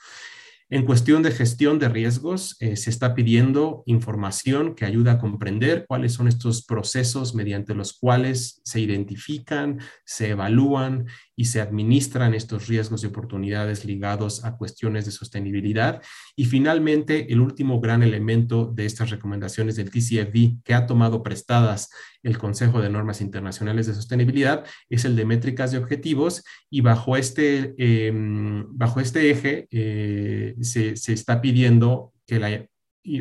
En 0.72 0.86
cuestión 0.86 1.22
de 1.22 1.32
gestión 1.32 1.78
de 1.78 1.90
riesgos, 1.90 2.56
eh, 2.58 2.76
se 2.76 2.88
está 2.88 3.14
pidiendo 3.14 3.82
información 3.84 4.74
que 4.74 4.86
ayude 4.86 5.10
a 5.10 5.18
comprender 5.18 5.84
cuáles 5.86 6.14
son 6.14 6.28
estos 6.28 6.64
procesos 6.64 7.34
mediante 7.34 7.74
los 7.74 7.92
cuales 7.92 8.62
se 8.64 8.80
identifican, 8.80 9.80
se 10.06 10.30
evalúan 10.30 11.08
y 11.36 11.46
se 11.46 11.60
administran 11.60 12.34
estos 12.34 12.68
riesgos 12.68 13.02
y 13.02 13.06
oportunidades 13.06 13.84
ligados 13.84 14.44
a 14.44 14.56
cuestiones 14.56 15.04
de 15.04 15.12
sostenibilidad. 15.12 16.02
Y 16.36 16.44
finalmente, 16.44 17.32
el 17.32 17.40
último 17.40 17.80
gran 17.80 18.02
elemento 18.02 18.66
de 18.66 18.86
estas 18.86 19.10
recomendaciones 19.10 19.76
del 19.76 19.90
TCFD 19.90 20.62
que 20.64 20.74
ha 20.74 20.86
tomado 20.86 21.22
prestadas 21.22 21.90
el 22.22 22.38
Consejo 22.38 22.80
de 22.80 22.90
Normas 22.90 23.20
Internacionales 23.20 23.86
de 23.86 23.94
Sostenibilidad 23.94 24.64
es 24.88 25.04
el 25.04 25.16
de 25.16 25.24
métricas 25.24 25.72
de 25.72 25.78
objetivos 25.78 26.44
y 26.70 26.80
bajo 26.80 27.16
este, 27.16 27.74
em, 27.78 28.66
bajo 28.70 29.00
este 29.00 29.30
eje 29.30 29.66
eh, 29.70 30.54
se, 30.60 30.96
se, 30.96 31.12
está 31.12 31.40
pidiendo 31.40 32.12
que 32.26 32.38
la 32.38 32.66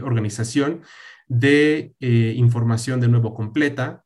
organización 0.03 0.81
dé 1.27 1.93
eh, 1.99 2.33
información 2.35 2.99
de 2.99 3.07
nuevo 3.07 3.33
completa, 3.33 4.03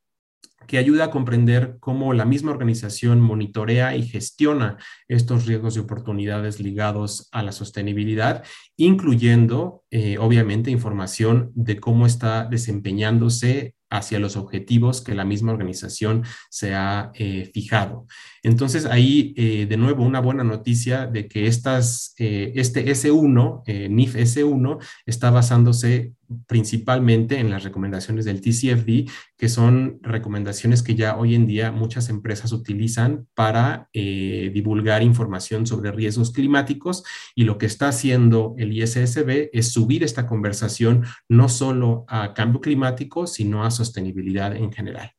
que 0.66 0.78
ayuda 0.78 1.04
a 1.04 1.10
comprender 1.10 1.76
cómo 1.80 2.12
la 2.12 2.24
misma 2.24 2.50
organización 2.50 3.20
monitorea 3.20 3.96
y 3.96 4.06
gestiona 4.06 4.76
estos 5.08 5.46
riesgos 5.46 5.76
y 5.76 5.80
oportunidades 5.80 6.60
ligados 6.60 7.28
a 7.32 7.42
la 7.42 7.52
sostenibilidad, 7.52 8.44
incluyendo, 8.76 9.84
eh, 9.90 10.18
obviamente, 10.18 10.70
información 10.70 11.52
de 11.54 11.78
cómo 11.78 12.06
está 12.06 12.44
desempeñándose 12.44 13.74
hacia 13.90 14.18
los 14.18 14.36
objetivos 14.36 15.00
que 15.00 15.14
la 15.14 15.24
misma 15.24 15.52
organización 15.52 16.24
se 16.50 16.74
ha 16.74 17.12
eh, 17.14 17.50
fijado. 17.54 18.06
Entonces, 18.46 18.86
ahí, 18.86 19.34
eh, 19.36 19.66
de 19.68 19.76
nuevo, 19.76 20.04
una 20.04 20.20
buena 20.20 20.44
noticia 20.44 21.06
de 21.06 21.26
que 21.26 21.48
estas, 21.48 22.14
este 22.16 22.86
S1, 22.86 23.64
NIF 23.90 24.14
S1, 24.14 24.78
está 25.04 25.30
basándose 25.30 26.12
principalmente 26.46 27.38
en 27.38 27.50
las 27.50 27.64
recomendaciones 27.64 28.24
del 28.24 28.40
TCFD, 28.40 29.10
que 29.36 29.48
son 29.48 29.98
recomendaciones 30.02 30.82
que 30.82 30.94
ya 30.94 31.16
hoy 31.16 31.34
en 31.34 31.46
día 31.46 31.72
muchas 31.72 32.08
empresas 32.08 32.52
utilizan 32.52 33.26
para 33.34 33.88
eh, 33.92 34.50
divulgar 34.52 35.02
información 35.02 35.66
sobre 35.66 35.92
riesgos 35.92 36.32
climáticos 36.32 37.04
y 37.34 37.44
lo 37.44 37.58
que 37.58 37.66
está 37.66 37.88
haciendo 37.88 38.54
el 38.58 38.72
ISSB 38.72 39.50
es 39.52 39.72
subir 39.72 40.02
esta 40.02 40.26
conversación 40.26 41.04
no 41.28 41.48
solo 41.48 42.04
a 42.08 42.34
cambio 42.34 42.60
climático, 42.60 43.26
sino 43.26 43.64
a 43.64 43.70
sostenibilidad 43.70 44.54
en 44.56 44.72
general. 44.72 45.12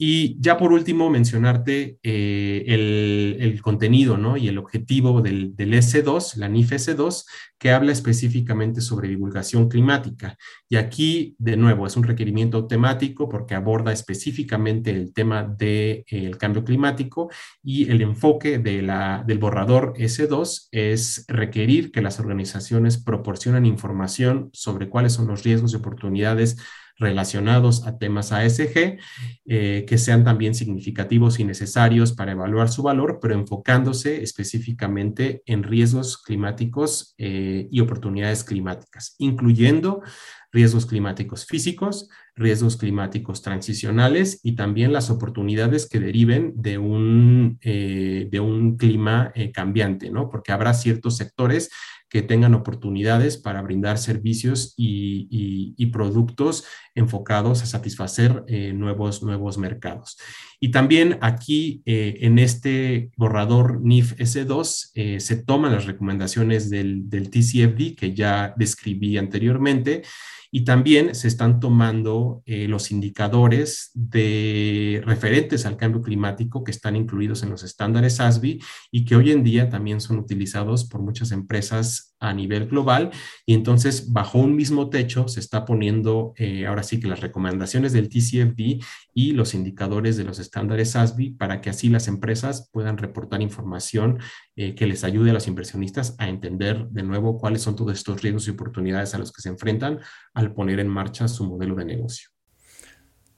Y 0.00 0.40
ya 0.40 0.56
por 0.56 0.72
último, 0.72 1.10
mencionarte 1.10 1.98
eh, 2.04 2.64
el, 2.68 3.60
contenido 3.62 4.16
¿no? 4.16 4.36
y 4.36 4.46
el 4.46 4.56
objetivo 4.56 5.20
del, 5.20 5.56
del, 5.56 5.74
S2, 5.74 6.36
la 6.36 6.48
NIF 6.48 6.70
S2, 6.70 7.24
que 7.58 7.72
habla 7.72 7.90
específicamente 7.90 8.80
sobre 8.80 9.08
divulgación 9.08 9.68
climática. 9.68 10.38
Y 10.68 10.76
aquí, 10.76 11.34
de 11.38 11.56
nuevo, 11.56 11.84
es 11.84 11.96
un 11.96 12.04
requerimiento 12.04 12.68
temático 12.68 13.28
porque 13.28 13.56
aborda 13.56 13.90
específicamente 13.90 14.90
el 14.90 15.12
tema 15.12 15.42
del 15.42 16.04
de, 16.08 16.36
cambio 16.38 16.62
climático 16.62 17.28
y 17.60 17.90
el 17.90 18.00
enfoque 18.00 18.60
de 18.60 18.82
la, 18.82 19.24
del 19.26 19.38
borrador 19.38 19.94
S2 19.96 20.68
es 20.70 21.24
requerir 21.26 21.90
que 21.90 22.02
las 22.02 22.20
organizaciones 22.20 23.02
proporcionen 23.02 23.66
información 23.66 24.50
sobre 24.52 24.88
cuáles 24.88 25.14
son 25.14 25.26
los 25.26 25.42
riesgos 25.42 25.72
y 25.72 25.76
oportunidades 25.76 26.56
relacionados 26.98 27.86
a 27.86 27.96
temas 27.96 28.32
ASG, 28.32 28.98
eh, 29.46 29.84
que 29.86 29.98
sean 29.98 30.24
también 30.24 30.54
significativos 30.54 31.38
y 31.38 31.44
necesarios 31.44 32.12
para 32.12 32.32
evaluar 32.32 32.68
su 32.68 32.82
valor, 32.82 33.18
pero 33.22 33.34
enfocándose 33.34 34.22
específicamente 34.22 35.42
en 35.46 35.62
riesgos 35.62 36.18
climáticos 36.18 37.14
eh, 37.18 37.68
y 37.70 37.80
oportunidades 37.80 38.42
climáticas, 38.42 39.14
incluyendo 39.18 40.02
riesgos 40.50 40.86
climáticos 40.86 41.44
físicos, 41.44 42.08
riesgos 42.34 42.76
climáticos 42.76 43.42
transicionales 43.42 44.40
y 44.42 44.54
también 44.56 44.92
las 44.92 45.10
oportunidades 45.10 45.88
que 45.88 46.00
deriven 46.00 46.54
de 46.56 46.78
un, 46.78 47.58
eh, 47.60 48.28
de 48.30 48.40
un 48.40 48.76
clima 48.76 49.32
cambiante, 49.52 50.10
¿no? 50.10 50.30
Porque 50.30 50.52
habrá 50.52 50.72
ciertos 50.72 51.16
sectores 51.16 51.70
que 52.08 52.22
tengan 52.22 52.54
oportunidades 52.54 53.36
para 53.36 53.62
brindar 53.62 53.98
servicios 53.98 54.74
y, 54.76 55.86
productos 55.92 56.64
enfocados 56.98 57.62
a 57.62 57.66
satisfacer 57.66 58.44
eh, 58.48 58.72
nuevos, 58.72 59.22
nuevos 59.22 59.58
mercados. 59.58 60.18
Y 60.60 60.70
también 60.70 61.18
aquí 61.20 61.82
eh, 61.86 62.18
en 62.20 62.38
este 62.38 63.10
borrador 63.16 63.80
NIF 63.80 64.14
S2 64.18 64.90
eh, 64.94 65.20
se 65.20 65.36
toman 65.36 65.72
las 65.72 65.86
recomendaciones 65.86 66.68
del, 66.68 67.08
del 67.08 67.30
TCFD 67.30 67.96
que 67.96 68.14
ya 68.14 68.54
describí 68.56 69.16
anteriormente 69.16 70.02
y 70.50 70.64
también 70.64 71.14
se 71.14 71.28
están 71.28 71.60
tomando 71.60 72.42
eh, 72.46 72.68
los 72.68 72.90
indicadores 72.90 73.90
de 73.94 75.02
referentes 75.04 75.66
al 75.66 75.76
cambio 75.76 76.00
climático 76.00 76.64
que 76.64 76.70
están 76.70 76.96
incluidos 76.96 77.42
en 77.42 77.50
los 77.50 77.62
estándares 77.62 78.18
ASBI 78.18 78.60
y 78.90 79.04
que 79.04 79.16
hoy 79.16 79.30
en 79.30 79.44
día 79.44 79.68
también 79.68 80.00
son 80.00 80.18
utilizados 80.18 80.84
por 80.84 81.02
muchas 81.02 81.32
empresas 81.32 82.16
a 82.18 82.32
nivel 82.32 82.66
global. 82.66 83.10
Y 83.44 83.54
entonces, 83.54 84.10
bajo 84.10 84.38
un 84.38 84.56
mismo 84.56 84.88
techo, 84.88 85.28
se 85.28 85.40
está 85.40 85.64
poniendo 85.64 86.32
eh, 86.36 86.66
ahora 86.66 86.82
sí 86.88 87.00
que 87.00 87.08
las 87.08 87.20
recomendaciones 87.20 87.92
del 87.92 88.08
TCFD 88.08 88.84
y 89.14 89.32
los 89.32 89.54
indicadores 89.54 90.16
de 90.16 90.24
los 90.24 90.38
estándares 90.38 90.96
ASBI 90.96 91.30
para 91.30 91.60
que 91.60 91.70
así 91.70 91.88
las 91.88 92.08
empresas 92.08 92.68
puedan 92.72 92.98
reportar 92.98 93.42
información 93.42 94.18
eh, 94.56 94.74
que 94.74 94.86
les 94.86 95.04
ayude 95.04 95.30
a 95.30 95.34
los 95.34 95.46
inversionistas 95.46 96.16
a 96.18 96.28
entender 96.28 96.88
de 96.88 97.02
nuevo 97.02 97.38
cuáles 97.38 97.62
son 97.62 97.76
todos 97.76 97.92
estos 97.92 98.22
riesgos 98.22 98.48
y 98.48 98.50
oportunidades 98.50 99.14
a 99.14 99.18
los 99.18 99.32
que 99.32 99.42
se 99.42 99.48
enfrentan 99.48 100.00
al 100.34 100.52
poner 100.54 100.80
en 100.80 100.88
marcha 100.88 101.28
su 101.28 101.44
modelo 101.44 101.74
de 101.74 101.84
negocio. 101.84 102.30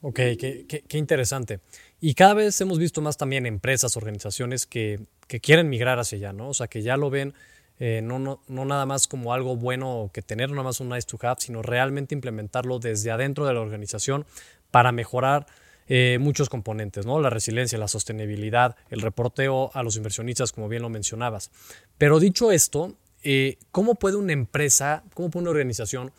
Ok, 0.03 0.17
qué, 0.39 0.67
qué, 0.67 0.99
interesante. 0.99 1.61
Y 2.01 2.15
cada 2.15 2.33
vez 2.33 2.59
hemos 2.63 2.79
visto 2.79 3.03
más 3.03 3.19
también 3.19 3.45
empresas, 3.45 3.99
organizaciones 3.99 4.65
que, 4.65 5.01
que, 5.27 5.41
quieren 5.41 5.69
migrar 5.69 5.99
hacia 5.99 6.17
allá, 6.17 6.33
¿no? 6.33 6.49
O 6.49 6.55
sea, 6.55 6.69
que 6.69 6.81
ya 6.81 6.97
lo 6.97 7.11
ven 7.11 7.35
eh, 7.81 8.03
no, 8.03 8.19
no, 8.19 8.43
no, 8.47 8.65
nada 8.67 8.85
más 8.85 9.09
como 9.09 9.33
algo 9.33 9.57
bueno 9.57 10.11
que 10.13 10.21
tener, 10.21 10.51
nada 10.51 10.63
más 10.63 10.81
un 10.81 10.91
nice 10.91 11.07
to 11.07 11.19
have, 11.23 11.37
sino 11.41 11.63
realmente 11.63 12.15
implementarlo 12.15 12.79
desde 12.79 13.11
adentro 13.11 13.47
de 13.47 13.55
la 13.55 13.61
organización 13.61 14.27
para 14.71 14.93
mejorar 14.93 15.47
eh, 15.89 16.19
muchos 16.21 16.49
componentes, 16.49 17.07
¿no? 17.07 17.19
La 17.19 17.31
resiliencia, 17.31 17.79
la 17.79 17.89
sostenibilidad, 17.89 18.77
el 18.91 19.01
reporteo 19.01 19.71
a 19.75 19.83
los 19.83 19.97
inversionistas, 19.97 20.53
como 20.53 20.69
bien 20.69 20.83
lo 20.83 20.91
mencionabas. 20.91 21.51
Pero 21.99 22.21
dicho 22.21 22.53
esto, 22.53 22.95
eh, 23.25 23.57
¿cómo 23.73 23.97
puede 23.97 24.17
una 24.17 24.35
empresa, 24.35 25.03
cómo 25.15 25.31
puede 25.31 25.45
una 25.45 25.51
organización 25.51 26.13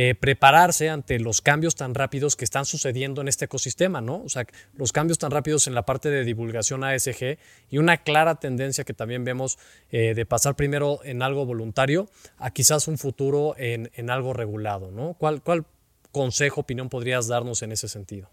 eh, 0.00 0.14
prepararse 0.14 0.90
ante 0.90 1.18
los 1.18 1.40
cambios 1.40 1.74
tan 1.74 1.92
rápidos 1.92 2.36
que 2.36 2.44
están 2.44 2.66
sucediendo 2.66 3.20
en 3.20 3.26
este 3.26 3.46
ecosistema, 3.46 4.00
¿no? 4.00 4.22
O 4.22 4.28
sea, 4.28 4.46
los 4.74 4.92
cambios 4.92 5.18
tan 5.18 5.32
rápidos 5.32 5.66
en 5.66 5.74
la 5.74 5.84
parte 5.84 6.08
de 6.08 6.22
divulgación 6.22 6.84
ASG 6.84 7.36
y 7.68 7.78
una 7.78 7.96
clara 7.96 8.36
tendencia 8.36 8.84
que 8.84 8.94
también 8.94 9.24
vemos 9.24 9.58
de 9.90 10.24
pasar 10.24 10.54
primero 10.54 11.00
en 11.02 11.20
algo 11.20 11.44
voluntario 11.46 12.08
a 12.36 12.52
quizás 12.52 12.86
un 12.86 12.96
futuro 12.96 13.56
en, 13.58 13.90
en 13.94 14.08
algo 14.08 14.34
regulado, 14.34 14.92
¿no? 14.92 15.14
¿Cuál, 15.14 15.42
¿Cuál 15.42 15.64
consejo, 16.12 16.60
opinión 16.60 16.88
podrías 16.88 17.26
darnos 17.26 17.62
en 17.62 17.72
ese 17.72 17.88
sentido? 17.88 18.28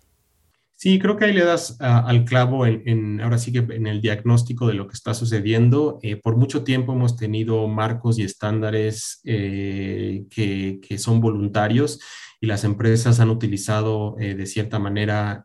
Sí, 0.78 1.00
creo 1.00 1.16
que 1.16 1.26
ahí 1.26 1.34
le 1.34 1.46
das 1.46 1.78
ah, 1.80 2.04
al 2.06 2.26
clavo 2.26 2.66
en, 2.66 3.22
ahora 3.22 3.38
sí 3.38 3.54
que 3.54 3.60
en 3.60 3.88
el 3.88 4.02
diagnóstico 4.02 4.68
de 4.68 4.74
lo 4.74 4.88
que 4.88 4.94
está 4.94 5.14
sucediendo. 5.14 6.00
Eh, 6.04 6.18
por 6.18 6.36
mucho 6.36 6.64
tiempo 6.66 6.94
hemos 6.94 7.16
tenido 7.16 7.66
marcos 7.70 8.20
y 8.20 8.24
estándares 8.24 9.22
eh, 9.24 10.26
que, 10.30 10.98
son 10.98 11.22
voluntarios 11.22 12.00
y 12.42 12.48
las 12.48 12.66
empresas 12.66 13.22
han 13.22 13.30
utilizado 13.30 14.18
eh, 14.20 14.36
de 14.36 14.46
cierta 14.46 14.78
manera 14.78 15.44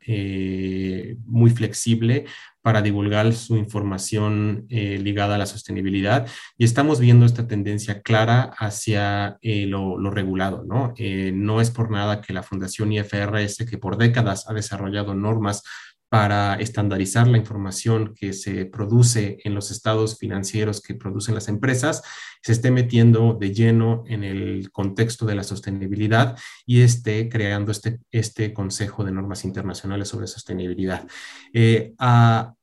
muy 1.27 1.51
flexible 1.51 2.27
para 2.63 2.83
divulgar 2.83 3.33
su 3.33 3.57
información 3.57 4.67
eh, 4.69 4.99
ligada 4.99 5.37
a 5.37 5.39
la 5.39 5.47
sostenibilidad 5.47 6.29
y 6.59 6.65
estamos 6.65 7.01
viendo 7.01 7.25
esta 7.25 7.47
tendencia 7.47 8.03
clara 8.03 8.53
hacia 8.59 9.39
eh, 9.41 9.67
lo, 9.67 9.99
regulado, 10.11 10.65
¿no? 10.65 10.93
Eh, 10.97 11.33
no 11.35 11.61
es 11.61 11.71
por 11.71 11.91
nada 11.91 12.21
que 12.21 12.33
la 12.33 12.43
Fundación 12.43 12.93
IFRS, 12.93 13.65
que 13.69 13.79
por 13.79 13.97
décadas 13.97 14.49
ha 14.49 14.53
desarrollado 14.53 15.15
normas 15.15 15.63
para 16.11 16.57
estandarizar 16.57 17.29
la 17.29 17.39
información 17.39 18.15
que 18.17 18.33
se 18.33 18.67
produce 18.67 19.39
en 19.45 19.55
los 19.55 19.71
estados 19.71 20.19
financieros 20.19 20.83
que 20.83 20.97
producen 20.97 21.37
las 21.37 21.47
empresas, 21.47 22.03
se 22.43 22.51
esté 22.51 22.73
metiendo 22.73 23.35
de 23.41 23.55
lleno 23.55 24.03
en 24.09 24.25
el 24.25 24.73
contexto 24.73 25.25
de 25.25 25.37
la 25.37 25.45
sostenibilidad 25.45 26.37
y 26.67 26.81
esté 26.81 27.29
creando 27.29 27.71
este, 27.71 28.01
este 28.11 28.53
Consejo 28.53 29.05
de 29.05 29.13
Normas 29.13 29.45
Internacionales 29.45 30.09
sobre 30.09 30.27
Sostenibilidad. 30.27 31.07
Eh, 31.53 31.95
a, 31.99 32.55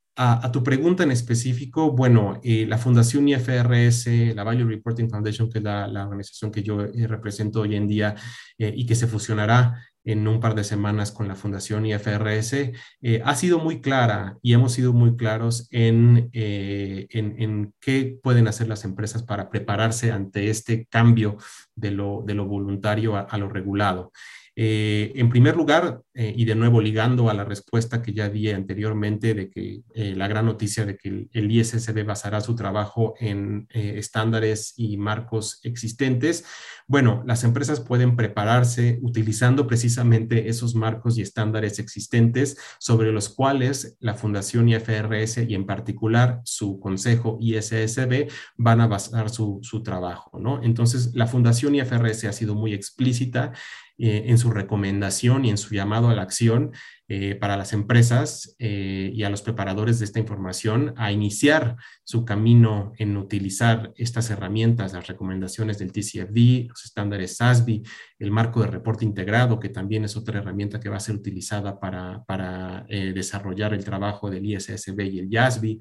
tu 0.52 0.64
pregunta 0.64 1.04
en 1.04 1.12
específico, 1.12 1.92
bueno, 1.92 2.42
eh, 2.44 2.66
la 2.68 2.80
Fundación 2.80 3.28
IFRS, 3.28 4.34
la 4.36 4.44
Value 4.44 4.68
Reporting 4.68 5.08
Foundation, 5.12 5.48
que 5.48 5.60
es 5.60 5.64
la, 5.64 5.86
organización 6.04 6.50
que 6.52 6.64
yo 6.64 6.82
eh, 6.82 7.06
represento 7.06 7.62
hoy 7.62 7.76
en 7.76 7.88
día 7.88 8.16
y 8.58 8.84
que 8.88 8.96
se 8.96 9.06
fusionará 9.06 9.76
en 10.08 10.28
un 10.28 10.40
par 10.40 10.56
de 10.56 10.64
semanas 10.64 11.12
con 11.12 11.28
la 11.28 11.36
Fundación 11.36 11.86
IFRS, 11.86 12.72
eh, 13.02 13.22
ha 13.24 13.36
sido 13.36 13.60
muy 13.60 13.82
clara 13.82 14.38
y 14.42 14.54
hemos 14.54 14.72
sido 14.72 14.94
muy 14.94 15.18
claros 15.18 15.68
en, 15.70 16.30
eh, 16.32 17.08
en, 17.10 17.74
qué 17.82 18.18
pueden 18.24 18.48
hacer 18.48 18.70
las 18.70 18.86
empresas 18.86 19.24
para 19.24 19.50
prepararse 19.50 20.12
ante 20.12 20.50
este 20.50 20.86
cambio 20.86 21.38
de 21.76 21.92
lo, 21.92 22.24
de 22.26 22.34
lo 22.36 22.46
voluntario 22.46 23.18
a 23.18 23.38
lo 23.38 23.50
regulado. 23.50 24.12
Eh, 24.60 25.12
en 25.14 25.30
primer 25.30 25.56
lugar, 25.56 26.02
eh, 26.16 26.34
y 26.36 26.46
de 26.46 26.56
nuevo 26.56 26.82
ligando 26.82 27.30
a 27.30 27.36
la 27.36 27.44
respuesta 27.44 28.02
que 28.02 28.12
ya 28.12 28.28
di 28.28 28.50
anteriormente 28.50 29.36
de 29.36 29.52
que 29.52 29.84
eh, 29.94 30.16
la 30.16 30.28
gran 30.28 30.48
noticia 30.48 30.84
de 30.84 30.98
que 30.98 31.30
el, 31.32 31.52
ISSB 31.52 32.04
basará 32.04 32.42
su 32.42 32.56
trabajo 32.56 33.14
en 33.20 33.68
estándares 33.70 34.74
y 34.76 34.98
marcos 34.98 35.60
existentes, 35.62 36.44
bueno, 36.88 37.24
las 37.28 37.44
empresas 37.44 37.82
pueden 37.82 38.16
prepararse 38.16 38.98
utilizando 39.04 39.68
precisamente 39.68 40.50
esos 40.50 40.74
marcos 40.74 41.20
y 41.20 41.22
estándares 41.22 41.78
existentes 41.78 42.58
sobre 42.80 43.12
los 43.12 43.30
cuales 43.30 43.96
la 44.00 44.16
Fundación 44.16 44.70
IFRS 44.70 45.38
y 45.48 45.54
en 45.54 45.68
particular 45.68 46.42
su 46.46 46.80
consejo 46.80 47.38
ISSB 47.40 48.28
van 48.58 48.82
a 48.82 48.88
basar 48.88 49.30
su, 49.30 49.60
su 49.62 49.84
trabajo, 49.84 50.40
¿no? 50.40 50.64
Entonces, 50.64 51.12
la 51.14 51.28
Fundación 51.28 51.76
IFRS 51.76 52.24
ha 52.24 52.34
sido 52.34 52.56
muy 52.56 52.74
explícita 52.74 53.52
eh, 54.00 54.26
en 54.28 54.38
su 54.38 54.52
recomendación 54.52 55.44
y 55.44 55.50
en 55.50 55.58
su 55.58 55.74
llamado 55.74 56.10
a 56.10 56.14
la 56.14 56.22
acción 56.22 56.72
eh, 57.08 57.34
para 57.34 57.58
las 57.58 57.74
empresas 57.74 58.56
eh, 58.60 59.10
y 59.12 59.24
a 59.24 59.32
los 59.32 59.42
preparadores 59.42 59.98
de 59.98 60.06
esta 60.06 60.20
información 60.20 60.94
a 60.98 61.12
iniciar 61.12 61.78
su 62.04 62.24
camino 62.24 62.92
en 63.00 63.18
utilizar 63.18 63.94
estas 63.96 64.30
herramientas, 64.30 64.94
las 64.94 65.08
recomendaciones 65.08 65.80
del 65.80 65.92
TCFD, 65.92 66.68
los 66.70 66.86
estándares 66.86 67.38
SASB, 67.38 67.82
el 68.20 68.30
marco 68.30 68.62
de 68.62 68.68
reporte 68.68 69.04
integrado, 69.04 69.60
que 69.60 69.70
también 69.70 70.06
es 70.06 70.16
otra 70.16 70.38
herramienta 70.38 70.80
que 70.80 70.90
va 70.90 70.98
a 70.98 71.00
ser 71.00 71.16
utilizada 71.16 71.80
para, 71.80 72.24
para 72.26 72.86
desarrollar 72.88 73.74
el 73.74 73.84
trabajo 73.84 74.30
del 74.30 74.46
ISSB 74.46 75.02
y 75.06 75.20
el 75.20 75.30
YASB. 75.30 75.80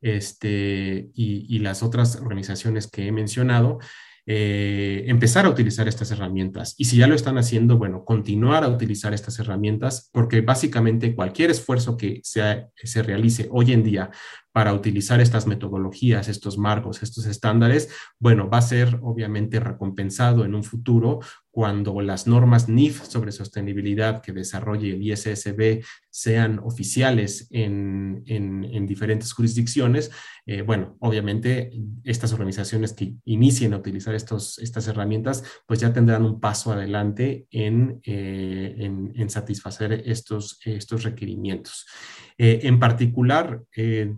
Este, 0.00 1.08
y, 1.14 1.46
y 1.54 1.60
las 1.60 1.84
otras 1.84 2.16
organizaciones 2.16 2.88
que 2.88 3.06
he 3.06 3.12
mencionado, 3.12 3.78
eh, 4.26 5.04
empezar 5.06 5.44
a 5.46 5.50
utilizar 5.50 5.86
estas 5.86 6.10
herramientas. 6.10 6.74
Y 6.78 6.86
si 6.86 6.96
ya 6.96 7.06
lo 7.06 7.14
están 7.14 7.38
haciendo, 7.38 7.76
bueno, 7.76 8.04
continuar 8.04 8.64
a 8.64 8.68
utilizar 8.68 9.12
estas 9.12 9.38
herramientas, 9.38 10.10
porque 10.12 10.40
básicamente 10.40 11.14
cualquier 11.14 11.50
esfuerzo 11.50 11.96
que 11.96 12.20
se 12.22 13.02
realice 13.02 13.48
hoy 13.50 13.72
en 13.72 13.82
día 13.82 14.10
para 14.54 14.72
utilizar 14.72 15.20
estas 15.20 15.48
metodologías, 15.48 16.28
estos 16.28 16.58
marcos, 16.58 17.02
estos 17.02 17.26
estándares, 17.26 17.88
bueno, 18.20 18.48
va 18.48 18.58
a 18.58 18.62
ser 18.62 19.00
obviamente 19.02 19.58
recompensado 19.58 20.44
en 20.44 20.54
un 20.54 20.62
futuro 20.62 21.18
cuando 21.50 22.00
las 22.00 22.28
normas 22.28 22.68
NIF 22.68 23.02
sobre 23.02 23.32
sostenibilidad 23.32 24.22
que 24.22 24.32
desarrolle 24.32 24.92
el 24.92 25.02
ISSB 25.02 25.84
sean 26.08 26.60
oficiales 26.60 27.48
en, 27.50 28.22
en, 28.26 28.86
diferentes 28.86 29.32
jurisdicciones, 29.32 30.12
eh, 30.46 30.62
bueno, 30.62 30.96
obviamente 31.00 31.72
estas 32.04 32.32
organizaciones 32.32 32.92
que 32.92 33.14
inicien 33.24 33.72
a 33.72 33.78
utilizar 33.78 34.14
estos, 34.14 34.58
estas 34.58 34.86
herramientas, 34.86 35.42
pues 35.66 35.80
ya 35.80 35.92
tendrán 35.92 36.24
un 36.24 36.38
paso 36.38 36.72
adelante 36.72 37.46
en, 37.50 38.00
eh, 38.04 38.74
en, 38.78 39.30
satisfacer 39.30 40.02
estos, 40.06 40.60
estos 40.64 41.02
requerimientos. 41.02 41.86
Eh, 42.36 42.60
en 42.64 42.80
particular, 42.80 43.62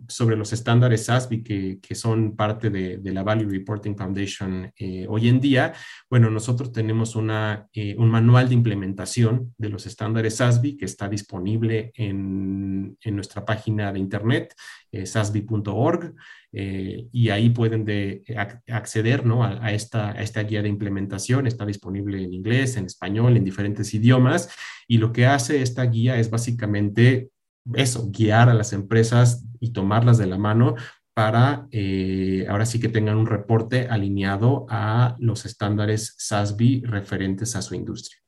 sobre 0.09 0.26
sobre 0.26 0.37
los 0.37 0.52
estándares 0.52 1.05
SASB 1.05 1.42
que, 1.44 1.79
que 1.81 1.94
son 1.94 2.35
parte 2.35 2.70
de, 2.70 2.96
de, 2.96 3.12
la 3.12 3.22
Value 3.22 3.48
Reporting 3.48 3.94
Foundation 3.94 4.72
eh, 4.79 5.07
hoy 5.09 5.29
en 5.29 5.38
día, 5.40 5.72
bueno, 6.11 6.31
nosotros 6.31 6.72
tenemos 6.72 7.14
una, 7.14 7.68
eh, 7.72 7.94
un 7.98 8.09
manual 8.09 8.48
de 8.48 8.55
implementación 8.55 9.55
de 9.59 9.68
los 9.68 9.87
estándares 9.87 10.37
SASB 10.37 10.79
que 10.79 10.87
está 10.87 11.09
disponible 11.09 11.92
en, 11.94 12.96
en 13.00 13.14
nuestra 13.14 13.44
página 13.44 13.92
de 13.92 13.98
internet, 13.98 14.55
eh, 14.90 15.07
sasb.org, 15.07 16.14
y 16.59 17.29
ahí 17.29 17.50
pueden 17.50 17.85
de, 17.85 18.24
acceder 18.68 19.26
¿no? 19.26 19.44
a, 19.44 19.62
a, 19.62 19.72
esta, 19.74 20.12
a 20.12 20.22
esta 20.22 20.42
guía 20.42 20.62
de 20.62 20.70
implementación. 20.70 21.46
Está 21.46 21.66
disponible 21.66 22.24
en 22.24 22.33
inglés, 22.33 22.79
en 22.79 22.87
español, 22.87 23.37
en 23.37 23.44
diferentes 23.44 23.92
idiomas, 23.92 24.48
y 24.88 24.96
lo 24.96 25.12
que 25.12 25.26
hace 25.26 25.61
esta 25.61 25.85
guía 25.85 26.18
es 26.18 26.31
básicamente 26.31 27.29
eso, 27.74 28.11
guiar 28.11 28.48
a 28.48 28.55
las 28.55 28.72
empresas 28.72 29.44
y 29.61 29.72
tomarlas 29.72 30.18
de 30.18 30.26
la 30.26 30.38
mano 30.38 30.76
para 31.14 31.66
eh, 31.70 32.44
ahora 32.48 32.66
sí 32.66 32.79
que 32.79 32.90
tengan 32.90 33.16
un 33.16 33.26
reporte 33.26 33.88
alineado 33.88 34.66
a 34.68 35.16
los 35.18 35.46
estándares 35.46 36.14
SASB 36.18 36.83
referentes 36.85 37.57
a 37.57 37.62
su 37.62 37.74
industria. 37.74 38.18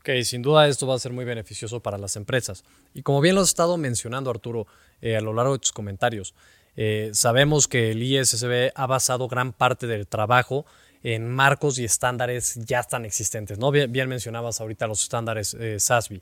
Ok, 0.00 0.22
sin 0.22 0.40
duda 0.40 0.68
esto 0.68 0.86
va 0.86 0.94
a 0.94 0.98
ser 0.98 1.12
muy 1.12 1.24
beneficioso 1.24 1.80
para 1.80 1.98
las 1.98 2.16
empresas. 2.16 2.64
Y 2.94 3.02
como 3.02 3.20
bien 3.20 3.34
lo 3.34 3.42
has 3.42 3.48
estado 3.48 3.76
mencionando, 3.76 4.30
Arturo, 4.30 4.66
eh, 5.02 5.16
a 5.16 5.20
lo 5.20 5.34
largo 5.34 5.52
de 5.52 5.58
tus 5.58 5.72
comentarios, 5.72 6.34
eh, 6.76 7.10
sabemos 7.12 7.68
que 7.68 7.90
el 7.90 8.02
ISSB 8.02 8.70
ha 8.74 8.86
basado 8.86 9.28
gran 9.28 9.52
parte 9.52 9.86
del 9.86 10.06
trabajo 10.06 10.64
en 11.14 11.28
marcos 11.28 11.78
y 11.78 11.84
estándares 11.84 12.56
ya 12.66 12.80
están 12.80 13.04
existentes. 13.04 13.60
¿no? 13.60 13.70
Bien, 13.70 14.08
mencionabas 14.08 14.60
ahorita 14.60 14.88
los 14.88 15.04
estándares 15.04 15.54
eh, 15.54 15.78
SASB. 15.78 16.20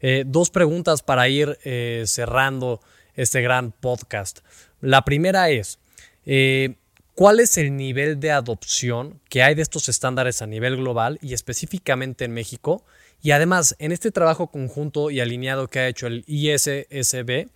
Eh, 0.00 0.24
dos 0.26 0.50
preguntas 0.50 1.02
para 1.02 1.26
ir 1.26 1.58
eh, 1.64 2.04
cerrando 2.06 2.82
este 3.14 3.40
gran 3.40 3.72
podcast. 3.72 4.40
La 4.82 5.06
primera 5.06 5.48
es, 5.48 5.78
¿cuál 7.14 7.40
es 7.40 7.56
el 7.56 7.78
nivel 7.78 8.20
de 8.20 8.30
adopción 8.32 9.22
que 9.30 9.42
hay 9.42 9.54
de 9.54 9.62
estos 9.62 9.88
estándares 9.88 10.42
a 10.42 10.46
nivel 10.46 10.76
global 10.76 11.18
y 11.22 11.32
específicamente 11.32 12.26
en 12.26 12.32
México? 12.32 12.84
Y 13.22 13.30
además, 13.30 13.74
en 13.78 13.90
este 13.90 14.10
trabajo 14.10 14.48
conjunto 14.48 15.10
y 15.10 15.20
alineado 15.20 15.66
que 15.68 15.78
ha 15.78 15.88
hecho 15.88 16.08
el 16.08 16.24
ISSB, 16.26 17.48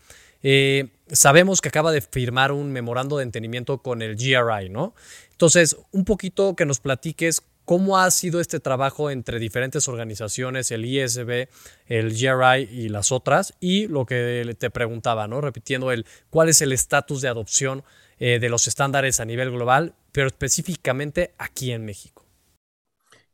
sabemos 1.13 1.61
que 1.61 1.69
acaba 1.69 1.93
de 1.93 2.01
firmar 2.01 2.53
un 2.53 2.73
memorando 2.73 3.19
de 3.19 3.25
entendimiento 3.25 3.79
con 3.79 4.03
el 4.03 4.17
GRI, 4.17 4.69
¿no? 4.69 4.95
Entonces, 5.33 5.77
un 5.93 6.05
poquito 6.05 6.55
que 6.55 6.67
nos 6.67 6.81
platiques 6.81 7.43
cómo 7.65 7.99
ha 7.99 8.11
sido 8.11 8.41
este 8.41 8.59
trabajo 8.59 9.11
entre 9.11 9.39
diferentes 9.39 9.87
organizaciones, 9.87 10.73
el 10.73 10.85
ISB, 10.85 11.49
el 11.87 12.11
GRI 12.11 12.69
y 12.71 12.89
las 12.89 13.13
otras, 13.13 13.55
y 13.61 13.87
lo 13.87 14.07
que 14.07 14.57
te 14.59 14.71
preguntaba, 14.71 15.29
¿no? 15.29 15.41
Repitiendo 15.41 15.93
el 15.93 16.05
cuál 16.31 16.49
es 16.49 16.63
el 16.63 16.73
estatus 16.73 17.21
de 17.21 17.29
adopción 17.29 17.85
eh, 18.19 18.39
de 18.41 18.49
los 18.49 18.67
estándares 18.67 19.21
a 19.21 19.25
nivel 19.25 19.51
global, 19.51 19.95
pero 20.11 20.27
específicamente 20.27 21.33
aquí 21.39 21.71
en 21.73 21.85
México. 21.85 22.20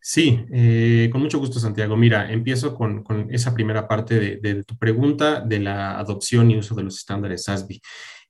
Sí, 0.08 0.46
eh, 0.52 1.08
con 1.10 1.20
mucho 1.20 1.40
gusto, 1.40 1.58
Santiago. 1.58 1.96
Mira, 1.96 2.30
empiezo 2.30 2.76
con, 2.76 3.04
esa 3.28 3.52
primera 3.52 3.88
parte 3.88 4.20
de, 4.20 4.36
de, 4.36 4.62
tu 4.62 4.78
pregunta 4.78 5.40
de 5.40 5.58
la 5.58 5.98
adopción 5.98 6.48
y 6.48 6.56
uso 6.56 6.76
de 6.76 6.84
los 6.84 6.98
estándares 6.98 7.48
ASBI. 7.48 7.82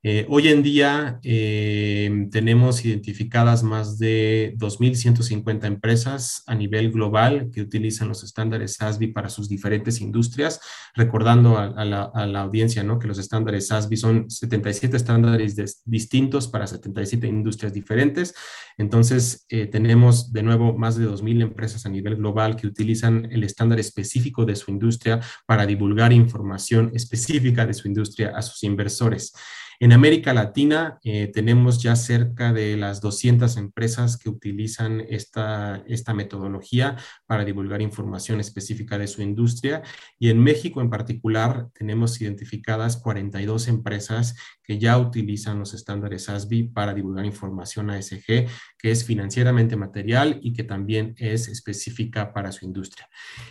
Eh, 0.08 0.24
hoy 0.28 0.46
en 0.46 0.62
día 0.62 1.18
eh, 1.24 2.28
tenemos 2.30 2.84
identificadas 2.84 3.64
más 3.64 3.98
de 3.98 4.54
2.150 4.56 5.66
empresas 5.66 6.44
a 6.46 6.54
nivel 6.54 6.92
global 6.92 7.50
que 7.52 7.60
utilizan 7.60 8.06
los 8.06 8.22
estándares 8.22 8.74
SASB 8.74 9.12
para 9.12 9.30
sus 9.30 9.48
diferentes 9.48 10.00
industrias, 10.00 10.60
recordando 10.94 11.58
a, 11.58 11.84
la, 11.84 12.40
audiencia 12.40 12.86
que 13.00 13.08
los 13.08 13.18
estándares 13.18 13.66
SASB 13.66 13.96
son 13.96 14.30
77 14.30 14.96
estándares 14.96 15.82
distintos 15.84 16.46
para 16.46 16.68
77 16.68 17.26
industrias 17.26 17.72
diferentes. 17.72 18.32
Entonces, 18.78 19.44
eh, 19.48 19.66
tenemos 19.66 20.32
de 20.32 20.44
nuevo 20.44 20.78
más 20.78 20.96
de 20.96 21.08
2.000 21.08 21.42
empresas 21.42 21.84
a 21.84 21.88
nivel 21.88 22.14
global 22.14 22.54
que 22.54 22.68
utilizan 22.68 23.26
el 23.32 23.42
estándar 23.42 23.80
específico 23.80 24.44
de 24.44 24.54
su 24.54 24.70
industria 24.70 25.18
para 25.46 25.66
divulgar 25.66 26.12
información 26.12 26.92
específica 26.94 27.66
de 27.66 27.74
su 27.74 27.88
industria 27.88 28.36
a 28.36 28.42
sus 28.42 28.62
inversores. 28.62 29.32
En 29.78 29.92
América 29.92 30.32
Latina 30.32 30.98
eh, 31.04 31.30
tenemos 31.32 31.82
ya 31.82 31.96
cerca 31.96 32.52
de 32.52 32.76
las 32.76 33.00
200 33.00 33.56
empresas 33.56 34.16
que 34.16 34.30
utilizan 34.30 35.02
esta, 35.08 35.82
esta 35.86 36.14
metodología 36.14 36.96
para 37.26 37.44
divulgar 37.44 37.82
información 37.82 38.40
específica 38.40 38.98
de 38.98 39.06
su 39.06 39.22
industria 39.22 39.82
y 40.18 40.30
en 40.30 40.42
México 40.42 40.80
en 40.80 40.88
particular 40.88 41.68
tenemos 41.74 42.20
identificadas 42.20 42.96
42 42.96 43.68
empresas 43.68 44.34
que 44.62 44.78
ya 44.78 44.98
utilizan 44.98 45.58
los 45.58 45.74
estándares 45.74 46.28
ASBI 46.28 46.64
para 46.64 46.92
divulgar 46.92 47.24
información 47.24 47.90
ASG, 47.90 48.46
que 48.78 48.90
es 48.90 49.04
financieramente 49.04 49.76
material 49.76 50.40
y 50.42 50.52
que 50.52 50.64
también 50.64 51.14
es 51.18 51.48
específica 51.48 52.32
para 52.32 52.50
su 52.50 52.64
industria. 52.64 53.08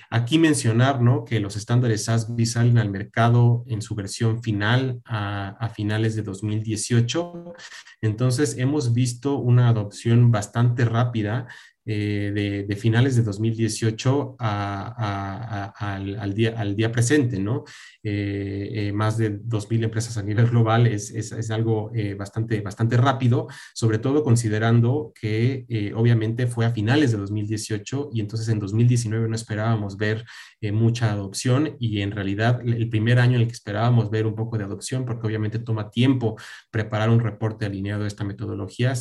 Aquí 0.09 0.38
mencionar 0.38 1.01
¿no? 1.01 1.23
que 1.23 1.39
los 1.39 1.55
estándares 1.55 2.09
ASBI 2.09 2.45
salen 2.45 2.77
al 2.77 2.89
mercado 2.89 3.63
en 3.67 3.81
su 3.81 3.95
versión 3.95 4.43
final 4.43 5.01
a, 5.05 5.49
a 5.59 5.69
finales 5.69 6.14
de 6.15 6.23
2018. 6.23 7.54
Entonces, 8.01 8.58
hemos 8.58 8.93
visto 8.93 9.36
una 9.38 9.69
adopción 9.69 10.32
bastante 10.32 10.86
rápida 10.86 11.47
eh, 11.88 12.65
de, 12.67 12.76
finales 12.76 13.15
de 13.15 13.21
2018 13.21 14.38
al, 14.39 16.34
día, 16.34 16.56
al 16.58 16.76
día 16.76 16.91
presente, 16.91 17.39
¿no? 17.39 17.63
Eh, 18.04 18.69
eh, 18.74 18.91
más 18.91 19.19
de 19.19 19.39
2.000 19.39 19.84
empresas 19.84 20.17
a 20.17 20.24
nivel 20.24 20.48
global 20.48 20.88
es, 20.88 21.12
es, 21.12 21.52
algo 21.52 21.91
bastante, 22.17 22.62
bastante 22.62 22.98
rápido, 22.98 23.48
sobre 23.74 24.00
todo 24.00 24.24
considerando 24.24 25.13
que 25.19 25.65
obviamente 25.95 26.48
fue 26.48 26.65
a 26.65 26.71
finales 26.71 27.12
de 27.12 27.17
2018 27.17 28.10
y 28.13 28.19
entonces 28.19 28.50
en 28.50 28.60
2019 28.60 29.30
no 29.30 29.36
esperábamos 29.36 29.95
ver 29.95 30.26
mucha 30.74 31.12
adopción 31.12 31.76
y 31.80 32.02
en 32.02 32.12
realidad 32.12 32.62
el 32.65 32.89
primer 32.89 33.19
año 33.19 33.36
en 33.36 33.41
el 33.41 33.48
que 33.48 33.54
esperábamos 33.54 34.10
ver 34.10 34.26
un 34.26 34.36
poco 34.36 34.58
de 34.58 34.63
adopción, 34.63 35.06
porque 35.06 35.28
obviamente 35.28 35.60
toma 35.60 35.91
tiempo 35.91 36.36
preparar 36.71 37.12
un 37.12 37.19
reporte 37.19 37.65
alineado 37.65 38.04
a 38.04 38.08
esta 38.08 38.24
metodología, 38.24 38.93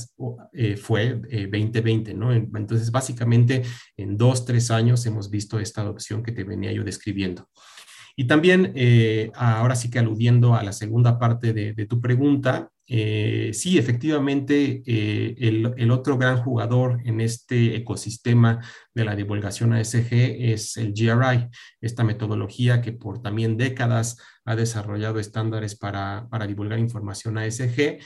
fue 0.76 1.14
2020, 1.50 2.14
¿no? 2.14 2.32
Entonces, 2.32 2.73
entonces, 2.74 2.92
básicamente, 2.92 3.62
en 3.96 4.16
dos, 4.16 4.44
tres 4.44 4.70
años 4.70 5.06
hemos 5.06 5.30
visto 5.30 5.58
esta 5.58 5.82
adopción 5.82 6.22
que 6.22 6.32
te 6.32 6.44
venía 6.44 6.72
yo 6.72 6.84
describiendo. 6.84 7.48
Y 8.16 8.26
también, 8.26 8.72
eh, 8.76 9.32
ahora 9.34 9.74
sí 9.74 9.90
que 9.90 9.98
aludiendo 9.98 10.54
a 10.54 10.62
la 10.62 10.72
segunda 10.72 11.18
parte 11.18 11.52
de, 11.52 11.86
tu 11.86 12.00
pregunta, 12.00 12.70
eh, 12.86 13.50
sí, 13.52 13.76
efectivamente, 13.78 14.82
eh, 14.86 15.34
el, 15.38 15.74
el, 15.76 15.90
otro 15.90 16.16
gran 16.16 16.36
jugador 16.36 17.00
en 17.04 17.20
este 17.20 17.74
ecosistema 17.74 18.60
de 18.94 19.04
la 19.04 19.16
divulgación 19.16 19.72
ASG 19.72 20.12
es 20.12 20.76
el 20.76 20.92
GRI, 20.92 21.48
esta 21.80 22.04
metodología 22.04 22.82
que 22.82 22.92
por 22.92 23.20
también 23.20 23.56
décadas 23.56 24.18
ha 24.44 24.54
desarrollado 24.54 25.18
estándares 25.18 25.74
para, 25.74 26.28
para 26.30 26.46
divulgar 26.46 26.78
información 26.78 27.38
ASG 27.38 27.98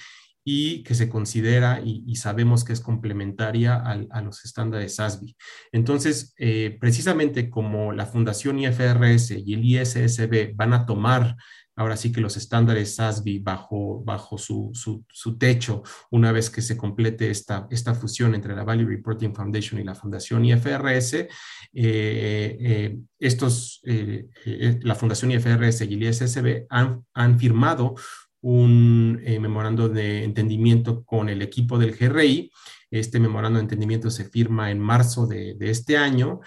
y 0.51 0.83
que 0.83 0.95
se 0.95 1.11
considera 1.11 1.83
y, 1.85 2.17
sabemos 2.17 2.65
que 2.65 2.73
es 2.73 2.81
complementaria 2.81 3.77
a 3.77 4.23
los 4.23 4.47
estándares 4.47 4.99
ASBI. 4.99 5.37
Entonces, 5.73 6.33
eh, 6.39 6.79
precisamente 6.81 7.51
como 7.51 7.93
la 7.93 8.07
Fundación 8.07 8.59
IFRS 8.59 9.33
y 9.33 9.53
el 9.53 9.63
ISSB 9.63 10.55
van 10.55 10.73
a 10.73 10.87
tomar 10.87 11.37
ahora 11.77 11.99
sí 11.99 12.11
que 12.13 12.23
los 12.23 12.39
estándares 12.39 12.99
ASBI 12.99 13.41
bajo, 13.41 14.03
bajo 14.03 14.39
su, 14.39 14.73
su, 14.73 15.39
techo 15.39 15.83
una 16.11 16.33
vez 16.33 16.49
que 16.49 16.63
se 16.63 16.79
complete 16.79 17.31
esta, 17.31 17.69
esta 17.71 17.95
fusión 17.95 18.35
entre 18.35 18.57
la 18.57 18.65
Value 18.65 18.89
Reporting 18.89 19.35
Foundation 19.35 19.79
y 19.79 19.85
la 19.85 19.95
Fundación 19.95 20.47
IFRS. 20.47 21.15
Eh, 21.15 21.29
eh, 21.75 22.99
estos, 23.19 23.83
la 23.85 24.95
Fundación 24.95 25.31
IFRS 25.31 25.83
y 25.83 25.95
el 25.95 26.03
ISSB 26.05 26.65
han, 26.71 27.05
han 27.13 27.39
firmado 27.39 27.95
un 28.41 29.21
eh, 29.25 29.39
memorando 29.39 29.89
de 29.89 30.25
entendimiento 30.25 31.05
con 31.05 31.29
el 31.29 31.43
equipo 31.43 31.79
del 31.79 31.97
GRI. 31.97 32.51
Este 32.91 33.21
memorando 33.21 33.59
de 33.59 33.65
entendimiento 33.65 34.11
se 34.11 34.25
firma 34.25 34.71
en 34.71 34.79
marzo 34.79 35.27
de, 35.27 35.57
este 35.61 35.97
año 35.97 36.41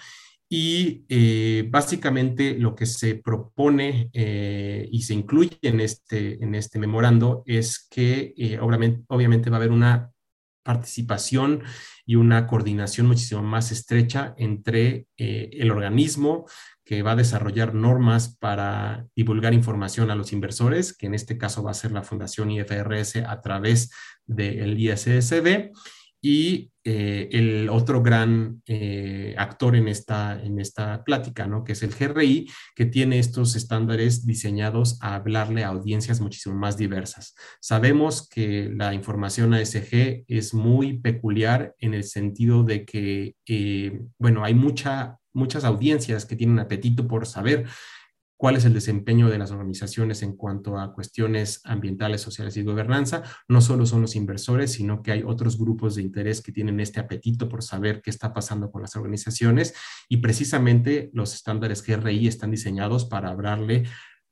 y 0.48 1.04
eh, 1.08 1.66
básicamente 1.70 2.58
lo 2.58 2.74
que 2.74 2.86
se 2.86 3.14
propone 3.14 4.10
eh, 4.12 4.88
y 4.90 5.02
se 5.02 5.14
incluye 5.14 5.58
en 5.62 5.80
este, 5.80 6.42
en 6.42 6.54
este 6.54 6.78
memorando 6.78 7.42
es 7.46 7.86
que 7.90 8.34
obviamente, 8.60 9.04
obviamente 9.08 9.50
va 9.50 9.56
a 9.56 9.60
haber 9.60 9.70
una 9.70 10.11
participación 10.62 11.62
y 12.06 12.16
una 12.16 12.46
coordinación 12.46 13.06
muchísimo 13.06 13.42
más 13.42 13.72
estrecha 13.72 14.34
entre 14.36 15.06
el 15.16 15.70
organismo, 15.70 16.46
que 16.84 17.02
va 17.02 17.12
a 17.12 17.16
desarrollar 17.16 17.74
normas 17.74 18.36
para 18.38 19.06
divulgar 19.14 19.54
información 19.54 20.10
a 20.10 20.16
los 20.16 20.32
inversores, 20.32 20.96
que 20.96 21.06
en 21.06 21.14
este 21.14 21.38
caso 21.38 21.62
va 21.62 21.70
a 21.70 21.74
ser 21.74 21.92
la 21.92 22.02
Fundación 22.02 22.50
IFRS 22.50 23.16
a 23.26 23.40
través 23.40 23.92
del 24.26 24.78
ISSB. 24.78 25.70
Y 26.22 26.70
eh, 26.84 27.28
el 27.32 27.68
otro 27.68 28.02
gran 28.02 28.62
eh, 28.66 29.34
actor 29.36 29.76
en 29.76 29.88
esta, 29.88 30.40
en 30.42 30.58
esta 30.58 31.04
plática, 31.04 31.46
¿no? 31.46 31.64
que 31.64 31.72
es 31.72 31.82
el 31.82 31.92
GRI, 31.92 32.48
que 32.74 32.86
tiene 32.86 33.18
estos 33.18 33.54
estándares 33.56 34.24
diseñados 34.24 34.98
a 35.00 35.16
hablarle 35.16 35.64
a 35.64 35.68
audiencias 35.68 36.20
muchísimo 36.20 36.54
más 36.54 36.76
diversas. 36.76 37.34
Sabemos 37.60 38.28
que 38.28 38.70
la 38.74 38.94
información 38.94 39.52
ASG 39.52 40.24
es 40.26 40.54
muy 40.54 40.98
peculiar 40.98 41.74
en 41.78 41.94
el 41.94 42.04
sentido 42.04 42.64
de 42.64 42.84
que, 42.84 43.34
eh, 43.46 44.00
bueno, 44.18 44.44
hay 44.44 44.54
mucha 44.54 45.18
muchas 45.34 45.64
audiencias 45.64 46.26
que 46.26 46.36
tienen 46.36 46.58
apetito 46.58 47.08
por 47.08 47.26
saber 47.26 47.66
cuál 48.42 48.56
es 48.56 48.64
el 48.64 48.74
desempeño 48.74 49.30
de 49.30 49.38
las 49.38 49.52
organizaciones 49.52 50.20
en 50.24 50.34
cuanto 50.34 50.76
a 50.76 50.92
cuestiones 50.92 51.60
ambientales, 51.62 52.22
sociales 52.22 52.56
y 52.56 52.64
gobernanza. 52.64 53.22
No 53.46 53.60
solo 53.60 53.86
son 53.86 54.02
los 54.02 54.16
inversores, 54.16 54.72
sino 54.72 55.00
que 55.00 55.12
hay 55.12 55.22
otros 55.24 55.56
grupos 55.56 55.94
de 55.94 56.02
interés 56.02 56.42
que 56.42 56.50
tienen 56.50 56.80
este 56.80 56.98
apetito 56.98 57.48
por 57.48 57.62
saber 57.62 58.02
qué 58.02 58.10
está 58.10 58.34
pasando 58.34 58.72
con 58.72 58.82
las 58.82 58.96
organizaciones 58.96 59.74
y 60.08 60.16
precisamente 60.16 61.08
los 61.12 61.34
estándares 61.34 61.86
GRI 61.86 62.26
están 62.26 62.50
diseñados 62.50 63.04
para 63.04 63.30
hablarle 63.30 63.84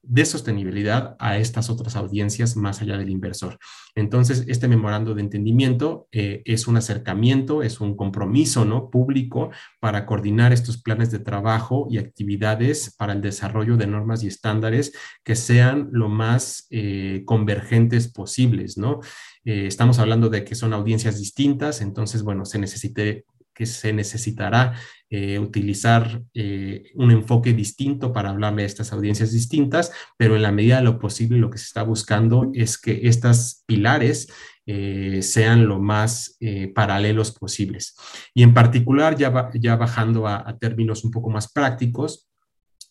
de 0.02 0.24
sostenibilidad 0.24 1.16
a 1.18 1.36
estas 1.36 1.68
otras 1.68 1.94
audiencias 1.96 2.56
más 2.56 2.80
allá 2.80 2.96
del 2.96 3.10
inversor. 3.10 3.58
Entonces, 3.94 4.44
este 4.48 4.66
memorando 4.66 5.14
de 5.14 5.20
entendimiento 5.20 6.08
eh, 6.12 6.42
es 6.46 6.66
un 6.66 6.76
acercamiento, 6.76 7.62
es 7.62 7.80
un 7.80 7.96
compromiso 7.96 8.64
¿no? 8.64 8.90
público 8.90 9.50
para 9.78 10.06
coordinar 10.06 10.52
estos 10.52 10.80
planes 10.80 11.10
de 11.10 11.18
trabajo 11.18 11.86
y 11.90 11.98
actividades 11.98 12.94
para 12.96 13.12
el 13.12 13.20
desarrollo 13.20 13.76
de 13.76 13.86
normas 13.86 14.22
y 14.22 14.28
estándares 14.28 14.92
que 15.22 15.36
sean 15.36 15.88
lo 15.92 16.08
más 16.08 16.66
eh, 16.70 17.22
convergentes 17.26 18.08
posibles. 18.08 18.78
¿no? 18.78 19.00
Eh, 19.44 19.66
estamos 19.66 19.98
hablando 19.98 20.28
de 20.28 20.44
que 20.44 20.54
son 20.54 20.72
audiencias 20.72 21.18
distintas, 21.18 21.80
entonces, 21.80 22.22
bueno, 22.22 22.44
se 22.44 22.58
necesite 22.58 23.24
que 23.54 23.66
se 23.66 23.92
necesitará 23.92 24.74
eh, 25.12 25.40
utilizar 25.40 26.22
eh, 26.34 26.92
un 26.94 27.10
enfoque 27.10 27.52
distinto 27.52 28.12
para 28.12 28.30
hablarle 28.30 28.62
a 28.62 28.66
estas 28.66 28.92
audiencias 28.92 29.32
distintas, 29.32 29.90
pero 30.16 30.36
en 30.36 30.42
la 30.42 30.52
medida 30.52 30.76
de 30.76 30.84
lo 30.84 31.00
posible 31.00 31.36
lo 31.36 31.50
que 31.50 31.58
se 31.58 31.64
está 31.64 31.82
buscando 31.82 32.52
es 32.54 32.78
que 32.78 33.00
estas 33.08 33.64
pilares 33.66 34.32
eh, 34.66 35.20
sean 35.22 35.66
lo 35.66 35.80
más 35.80 36.38
paralelos 36.76 37.32
posibles. 37.32 37.96
Y 38.34 38.44
en 38.44 38.54
particular, 38.54 39.16
ya, 39.16 39.50
ya 39.54 39.74
bajando 39.74 40.28
a, 40.28 40.56
términos 40.60 41.02
un 41.02 41.10
poco 41.10 41.28
más 41.28 41.50
prácticos, 41.52 42.28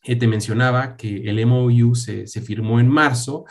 te 0.03 0.27
mencionaba 0.27 0.97
que 0.97 1.21
el 1.23 1.45
MOU 1.45 1.95
se, 1.95 2.27
se 2.27 2.41
firmó 2.41 2.81
en 2.81 2.89
marzo 2.89 3.45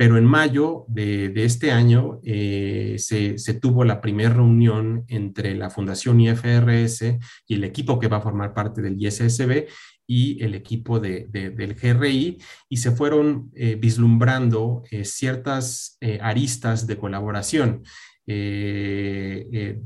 pero 0.00 0.16
en 0.16 0.24
mayo 0.24 0.86
de, 0.88 1.30
este 1.44 1.72
año 1.72 2.20
eh, 2.24 2.96
se, 2.96 3.36
tuvo 3.60 3.84
la 3.84 4.00
primera 4.00 4.32
reunión 4.32 5.04
entre 5.08 5.54
la 5.54 5.68
Fundación 5.68 6.18
IFRS 6.18 7.18
y 7.46 7.54
el 7.54 7.64
equipo 7.64 7.98
que 7.98 8.08
va 8.08 8.16
a 8.16 8.22
formar 8.22 8.54
parte 8.54 8.80
del 8.80 8.96
ISSB 8.98 9.66
y 10.06 10.42
el 10.42 10.54
equipo 10.54 11.00
del 11.00 11.74
GRI 11.74 12.38
y 12.70 12.76
se 12.78 12.92
fueron 12.92 13.50
eh, 13.54 13.76
vislumbrando 13.78 14.84
eh, 14.90 15.04
ciertas 15.04 15.98
aristas 16.22 16.86
de 16.86 16.96
colaboración. 16.96 17.82
en 18.26 19.82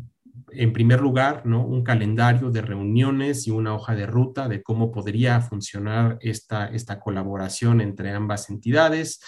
primer 0.73 1.01
lugar, 1.01 1.43
un 1.45 1.83
calendario 1.83 2.53
de 2.53 2.63
reuniones 2.63 3.49
y 3.49 3.51
una 3.51 3.75
hoja 3.75 3.97
de 3.97 4.07
ruta 4.07 4.47
de 4.47 4.63
cómo 4.63 4.93
podría 4.93 5.41
funcionar 5.41 6.19
esta, 6.21 6.67
esta 6.67 7.01
colaboración 7.01 7.81
entre 7.81 8.13
ambas 8.13 8.49
entidades. 8.49 9.19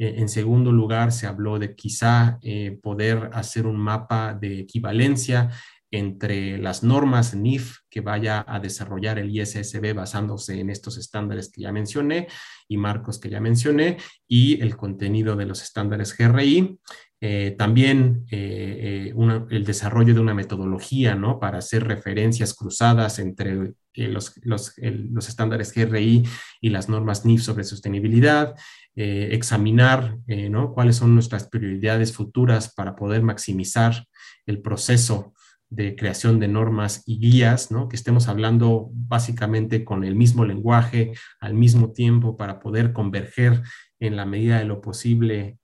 Eh, 0.00 0.14
en 0.16 0.30
segundo 0.30 0.72
lugar, 0.72 1.12
se 1.12 1.26
habló 1.26 1.58
de 1.58 1.74
quizá 1.74 2.38
eh, 2.40 2.78
poder 2.82 3.28
hacer 3.34 3.66
un 3.66 3.76
mapa 3.76 4.32
de 4.32 4.60
equivalencia 4.60 5.50
entre 5.90 6.56
las 6.56 6.82
normas 6.82 7.34
NIF 7.34 7.80
que 7.90 8.00
vaya 8.00 8.44
a 8.48 8.60
desarrollar 8.60 9.18
el 9.18 9.28
ISSB 9.28 9.92
basándose 9.92 10.58
en 10.58 10.70
estos 10.70 10.96
estándares 10.96 11.50
que 11.50 11.62
ya 11.62 11.72
mencioné 11.72 12.28
y 12.68 12.78
marcos 12.78 13.18
que 13.18 13.28
ya 13.28 13.40
mencioné 13.40 13.98
y 14.26 14.62
el 14.62 14.76
contenido 14.76 15.36
de 15.36 15.46
los 15.46 15.62
estándares 15.62 16.16
GRI. 16.16 16.78
eh, 17.22 17.54
también 17.58 18.24
el 18.30 19.64
desarrollo 19.66 20.14
de 20.14 20.20
una 20.20 20.32
metodología 20.32 21.14
¿no? 21.14 21.38
para 21.38 21.58
hacer 21.58 21.84
referencias 21.84 22.54
cruzadas 22.54 23.18
entre 23.18 23.74
los, 23.94 24.40
los, 24.42 24.72
los, 24.78 25.28
estándares 25.28 25.74
GRI 25.74 26.22
y 26.60 26.70
las 26.70 26.88
normas 26.88 27.26
NIF 27.26 27.42
sobre 27.42 27.64
sostenibilidad, 27.64 28.54
examinar 29.02 30.18
¿no? 30.26 30.72
cuáles 30.72 30.96
son 30.96 31.14
nuestras 31.14 31.48
prioridades 31.48 32.12
futuras 32.12 32.74
para 32.74 32.96
poder 32.96 33.22
maximizar 33.22 34.04
el 34.46 34.60
proceso 34.60 35.32
de 35.68 35.94
creación 35.96 36.40
de 36.40 36.48
normas 36.48 37.02
y 37.06 37.18
guías, 37.18 37.70
¿no? 37.70 37.88
que 37.88 37.96
estemos 37.96 38.28
hablando 38.28 38.90
básicamente 38.92 39.84
con 39.84 40.04
el 40.04 40.16
mismo 40.16 40.44
lenguaje 40.44 41.12
al 41.40 41.54
mismo 41.54 41.92
tiempo 41.92 42.36
para 42.36 42.58
poder 42.58 42.92
converger 42.92 43.62
en 44.00 44.16
la 44.16 44.26
medida 44.26 44.58
de 44.58 44.64
lo 44.64 44.80
posible 44.80 45.58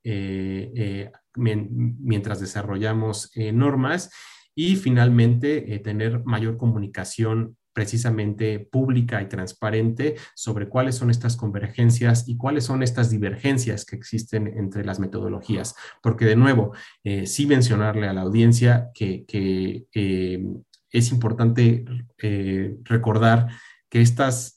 mientras 1.36 2.40
desarrollamos 2.40 3.30
eh, 3.34 3.52
normas 3.52 4.10
y 4.54 4.76
finalmente 4.76 5.74
eh, 5.74 5.78
tener 5.78 6.24
mayor 6.24 6.56
comunicación 6.56 7.56
precisamente 7.76 8.58
pública 8.58 9.20
y 9.20 9.28
transparente 9.28 10.16
sobre 10.34 10.66
cuáles 10.66 10.94
son 10.94 11.10
estas 11.10 11.36
convergencias 11.36 12.26
y 12.26 12.38
cuáles 12.38 12.64
son 12.64 12.82
estas 12.82 13.10
divergencias 13.10 13.84
que 13.84 13.96
existen 13.96 14.46
entre 14.46 14.82
las 14.82 14.98
metodologías. 14.98 15.74
Porque 16.02 16.24
de 16.24 16.36
nuevo, 16.36 16.72
eh, 17.04 17.26
sí 17.26 17.44
mencionarle 17.44 18.08
a 18.08 18.14
la 18.14 18.22
audiencia 18.22 18.88
que, 18.94 19.26
es 20.90 21.12
importante 21.12 21.84
recordar 22.84 23.48
que 23.90 24.00
estas 24.00 24.56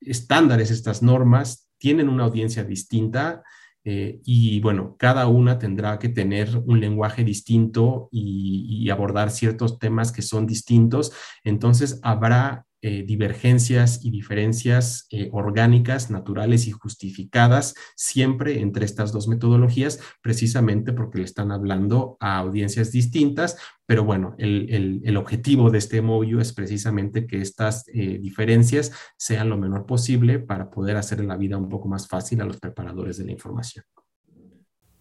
estándares, 0.00 0.72
estas 0.72 1.00
normas, 1.00 1.68
tienen 1.78 2.08
una 2.08 2.24
audiencia 2.24 2.64
distinta 2.64 3.44
eh, 3.88 4.20
y 4.24 4.58
bueno, 4.58 4.96
cada 4.98 5.28
una 5.28 5.60
tendrá 5.60 6.00
que 6.00 6.08
tener 6.08 6.60
un 6.66 6.80
lenguaje 6.80 7.22
distinto 7.22 8.08
y, 8.10 8.90
abordar 8.90 9.30
ciertos 9.30 9.78
temas 9.78 10.10
que 10.10 10.22
son 10.22 10.46
distintos. 10.46 11.12
Entonces 11.44 12.00
habrá 12.02 12.65
eh, 12.88 13.02
divergencias 13.02 14.04
y 14.04 14.12
diferencias 14.12 15.08
eh, 15.10 15.28
orgánicas, 15.32 16.08
naturales 16.08 16.68
y 16.68 16.70
justificadas 16.70 17.74
siempre 17.96 18.60
entre 18.60 18.84
estas 18.84 19.10
dos 19.10 19.26
metodologías, 19.26 19.98
precisamente 20.22 20.92
porque 20.92 21.18
le 21.18 21.24
están 21.24 21.50
hablando 21.50 22.16
a 22.20 22.36
audiencias 22.36 22.92
distintas. 22.92 23.56
Pero 23.86 24.04
bueno, 24.04 24.36
el, 24.38 25.16
objetivo 25.16 25.70
de 25.70 25.78
este 25.78 26.00
móvil 26.00 26.38
es 26.38 26.52
precisamente 26.52 27.26
que 27.26 27.40
estas 27.40 27.88
eh, 27.88 28.20
diferencias 28.20 28.92
sean 29.18 29.48
lo 29.48 29.56
menor 29.56 29.84
posible 29.84 30.38
para 30.38 30.70
poder 30.70 30.96
hacer 30.96 31.24
la 31.24 31.36
vida 31.36 31.56
un 31.56 31.68
poco 31.68 31.88
más 31.88 32.06
fácil 32.06 32.40
a 32.40 32.44
los 32.44 32.60
preparadores 32.60 33.16
de 33.16 33.24
la 33.24 33.32
información. 33.32 33.84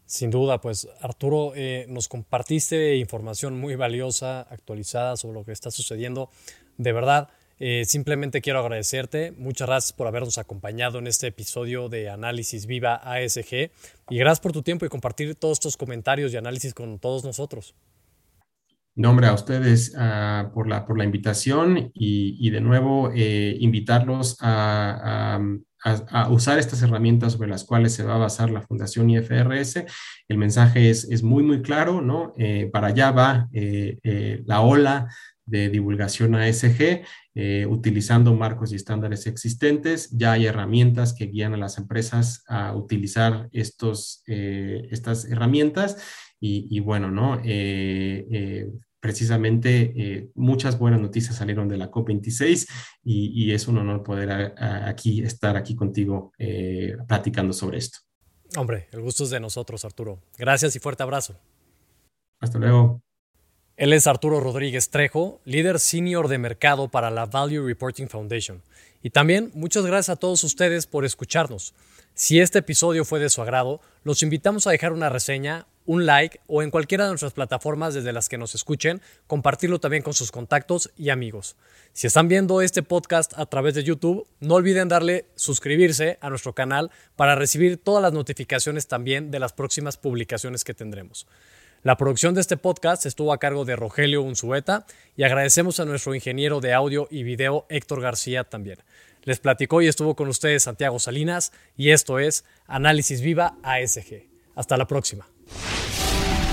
Sin 0.05 0.31
duda, 0.31 0.59
pues 0.59 0.87
Arturo, 1.01 1.53
nos 1.87 2.07
compartiste 2.07 2.95
información 2.95 3.59
muy 3.59 3.75
valiosa, 3.75 4.41
actualizada 4.41 5.17
sobre 5.17 5.37
lo 5.37 5.45
que 5.45 5.51
está 5.51 5.69
sucediendo. 5.69 6.31
De 6.77 6.91
verdad, 6.91 7.29
eh, 7.59 7.83
simplemente 7.85 8.41
quiero 8.41 8.59
agradecerte. 8.59 9.31
Muchas 9.37 9.67
gracias 9.67 9.93
por 9.93 10.07
habernos 10.07 10.37
acompañado 10.37 10.99
en 10.99 11.07
este 11.07 11.27
episodio 11.27 11.87
de 11.87 12.09
Análisis 12.09 12.65
Viva 12.65 12.95
ASG 12.95 13.71
y 14.09 14.17
gracias 14.17 14.41
por 14.41 14.51
tu 14.51 14.61
tiempo 14.61 14.85
y 14.85 14.89
compartir 14.89 15.35
todos 15.35 15.53
estos 15.53 15.77
comentarios 15.77 16.33
y 16.33 16.37
análisis 16.37 16.73
con 16.73 16.99
todos 16.99 17.23
nosotros. 17.23 17.73
No, 18.97 19.09
hombre, 19.09 19.27
a 19.27 19.33
ustedes 19.33 19.93
ah, 19.97 20.51
por, 20.53 20.67
la, 20.67 20.85
por 20.85 20.97
la 20.97 21.03
invitación 21.03 21.91
y, 21.93 22.49
de 22.49 22.61
nuevo 22.61 23.11
eh, 23.13 23.57
invitarlos 23.59 24.37
a, 24.41 25.39
usar 26.31 26.57
estas 26.57 26.81
herramientas 26.81 27.33
sobre 27.33 27.47
las 27.47 27.63
cuales 27.63 27.93
se 27.93 28.03
va 28.03 28.15
a 28.15 28.17
basar 28.17 28.49
la 28.49 28.61
Fundación 28.61 29.09
IFRS. 29.09 29.85
El 30.27 30.37
mensaje 30.39 30.89
es, 30.89 31.03
es 31.11 31.21
muy, 31.21 31.43
muy 31.43 31.61
claro, 31.61 32.01
¿no? 32.01 32.33
Eh, 32.37 32.69
para 32.73 32.87
allá 32.87 33.11
va 33.11 33.49
la 33.51 34.61
ola 34.61 35.07
de 35.45 35.69
divulgación 35.69 36.35
ASG, 36.35 37.03
eh, 37.35 37.65
utilizando 37.67 38.33
marcos 38.33 38.71
y 38.71 38.75
estándares 38.75 39.27
existentes. 39.27 40.09
Ya 40.11 40.33
hay 40.33 40.45
herramientas 40.45 41.13
que 41.13 41.27
guían 41.27 41.53
a 41.53 41.57
las 41.57 41.77
empresas 41.77 42.43
a 42.47 42.75
utilizar 42.75 43.49
estos, 43.51 44.23
eh, 44.27 44.87
estas 44.91 45.25
herramientas 45.25 45.97
y, 46.39 46.79
bueno, 46.79 47.09
¿no? 47.09 47.41
Eh, 47.43 48.69
precisamente 48.99 50.29
muchas 50.35 50.77
buenas 50.77 51.01
noticias 51.01 51.35
salieron 51.35 51.67
de 51.67 51.77
la 51.77 51.89
COP26 51.89 52.67
y, 53.03 53.51
es 53.51 53.67
un 53.67 53.79
honor 53.79 54.03
poder 54.03 54.53
aquí 54.59 55.23
estar 55.23 55.57
aquí 55.57 55.75
contigo 55.75 56.33
platicando 57.07 57.51
sobre 57.51 57.79
esto. 57.79 57.99
Hombre, 58.57 58.87
el 58.91 59.01
gusto 59.01 59.23
es 59.23 59.31
de 59.31 59.39
nosotros, 59.39 59.85
Arturo. 59.85 60.21
Gracias 60.37 60.75
y 60.75 60.79
fuerte 60.79 61.01
abrazo. 61.01 61.35
Hasta 62.39 62.59
luego. 62.59 63.04
Él 63.77 63.91
es 63.91 64.07
Arturo 64.07 64.39
Rodríguez 64.39 64.89
Trejo, 64.89 65.41
líder 65.43 65.79
senior 65.81 66.29
de 66.29 66.37
mercado 66.37 66.87
para 66.87 67.11
la 67.11 67.25
Value 67.25 67.67
Reporting 67.67 68.07
Foundation. 68.07 68.61
Y 69.03 69.09
también 69.09 69.51
muchas 69.53 69.85
gracias 69.85 70.15
a 70.15 70.15
todos 70.15 70.45
ustedes 70.45 70.87
por 70.87 71.03
escucharnos. 71.03 71.73
Si 72.13 72.39
este 72.39 72.59
episodio 72.59 73.03
fue 73.03 73.19
de 73.19 73.29
su 73.29 73.41
agrado, 73.41 73.81
los 74.05 74.23
invitamos 74.23 74.65
a 74.65 74.71
dejar 74.71 74.93
una 74.93 75.09
reseña, 75.09 75.67
un 75.85 76.05
like 76.05 76.39
o 76.47 76.63
en 76.63 76.71
cualquiera 76.71 77.03
de 77.03 77.09
nuestras 77.09 77.33
plataformas 77.33 77.93
desde 77.93 78.13
las 78.13 78.29
que 78.29 78.37
nos 78.37 78.55
escuchen, 78.55 79.01
compartirlo 79.27 79.81
también 79.81 80.03
con 80.03 80.13
sus 80.13 80.31
contactos 80.31 80.91
y 80.95 81.09
amigos. 81.09 81.57
Si 81.91 82.07
están 82.07 82.29
viendo 82.29 82.61
este 82.61 82.81
podcast 82.81 83.37
a 83.37 83.45
través 83.45 83.73
de 83.73 83.83
YouTube, 83.83 84.25
no 84.39 84.55
olviden 84.55 84.87
darle 84.87 85.25
suscribirse 85.35 86.17
a 86.21 86.29
nuestro 86.29 86.53
canal 86.53 86.91
para 87.17 87.35
recibir 87.35 87.75
todas 87.75 88.01
las 88.01 88.13
notificaciones 88.13 88.87
también 88.87 89.31
de 89.31 89.39
las 89.39 89.51
próximas 89.51 89.97
publicaciones 89.97 90.63
que 90.63 90.73
tendremos. 90.73 91.27
La 91.85 91.97
producción 91.97 92.33
de 92.33 92.41
este 92.41 92.57
podcast 92.57 93.05
estuvo 93.05 93.31
a 93.31 93.37
cargo 93.37 93.63
de 93.63 93.75
Rogelio 93.75 94.23
Unzueta 94.23 94.87
y 95.15 95.21
agradecemos 95.21 95.79
a 95.79 95.85
nuestro 95.85 96.15
ingeniero 96.15 96.59
de 96.59 96.73
audio 96.73 97.07
y 97.11 97.21
video 97.21 97.67
Héctor 97.69 98.01
García 98.01 98.43
también. 98.43 98.79
Les 99.21 99.39
platicó 99.39 99.83
y 99.83 99.87
estuvo 99.87 100.15
con 100.15 100.27
ustedes 100.27 100.63
Santiago 100.63 100.97
Salinas 100.97 101.51
y 101.77 101.91
esto 101.91 102.17
es 102.17 102.43
Análisis 102.65 103.21
Viva 103.21 103.57
ASG. 103.61 104.23
Hasta 104.55 104.77
la 104.77 104.87
próxima. 104.87 105.27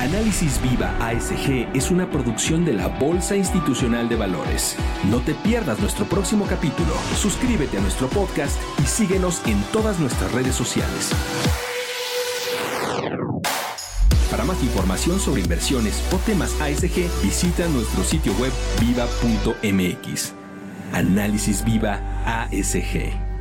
Análisis 0.01 0.61
Viva 0.61 0.95
ASG 1.01 1.75
es 1.75 1.91
una 1.91 2.11
producción 2.11 2.67
de 2.67 2.75
la 2.75 2.89
Bolsa 2.89 3.35
Institucional 3.35 4.11
de 4.11 4.17
Valores. 4.17 4.77
No 5.11 5.23
te 5.23 5.33
pierdas 5.33 5.81
nuestro 5.81 6.05
próximo 6.05 6.45
capítulo. 6.47 6.93
Suscríbete 7.17 7.79
a 7.79 7.81
nuestro 7.81 8.07
podcast 8.09 8.61
y 8.83 8.87
síguenos 8.87 9.41
en 9.47 9.63
todas 9.73 9.99
nuestras 9.99 10.31
redes 10.33 10.55
sociales. 10.55 11.11
Para 14.33 14.47
más 14.47 14.63
información 14.63 15.21
sobre 15.21 15.43
inversiones 15.43 16.03
o 16.11 16.17
temas 16.17 16.59
ASG, 16.59 17.07
visita 17.23 17.69
nuestro 17.69 18.03
sitio 18.03 18.33
web 18.41 18.51
viva.mx. 18.81 20.33
Análisis 20.95 21.63
Viva 21.63 22.01
ASG. 22.25 23.32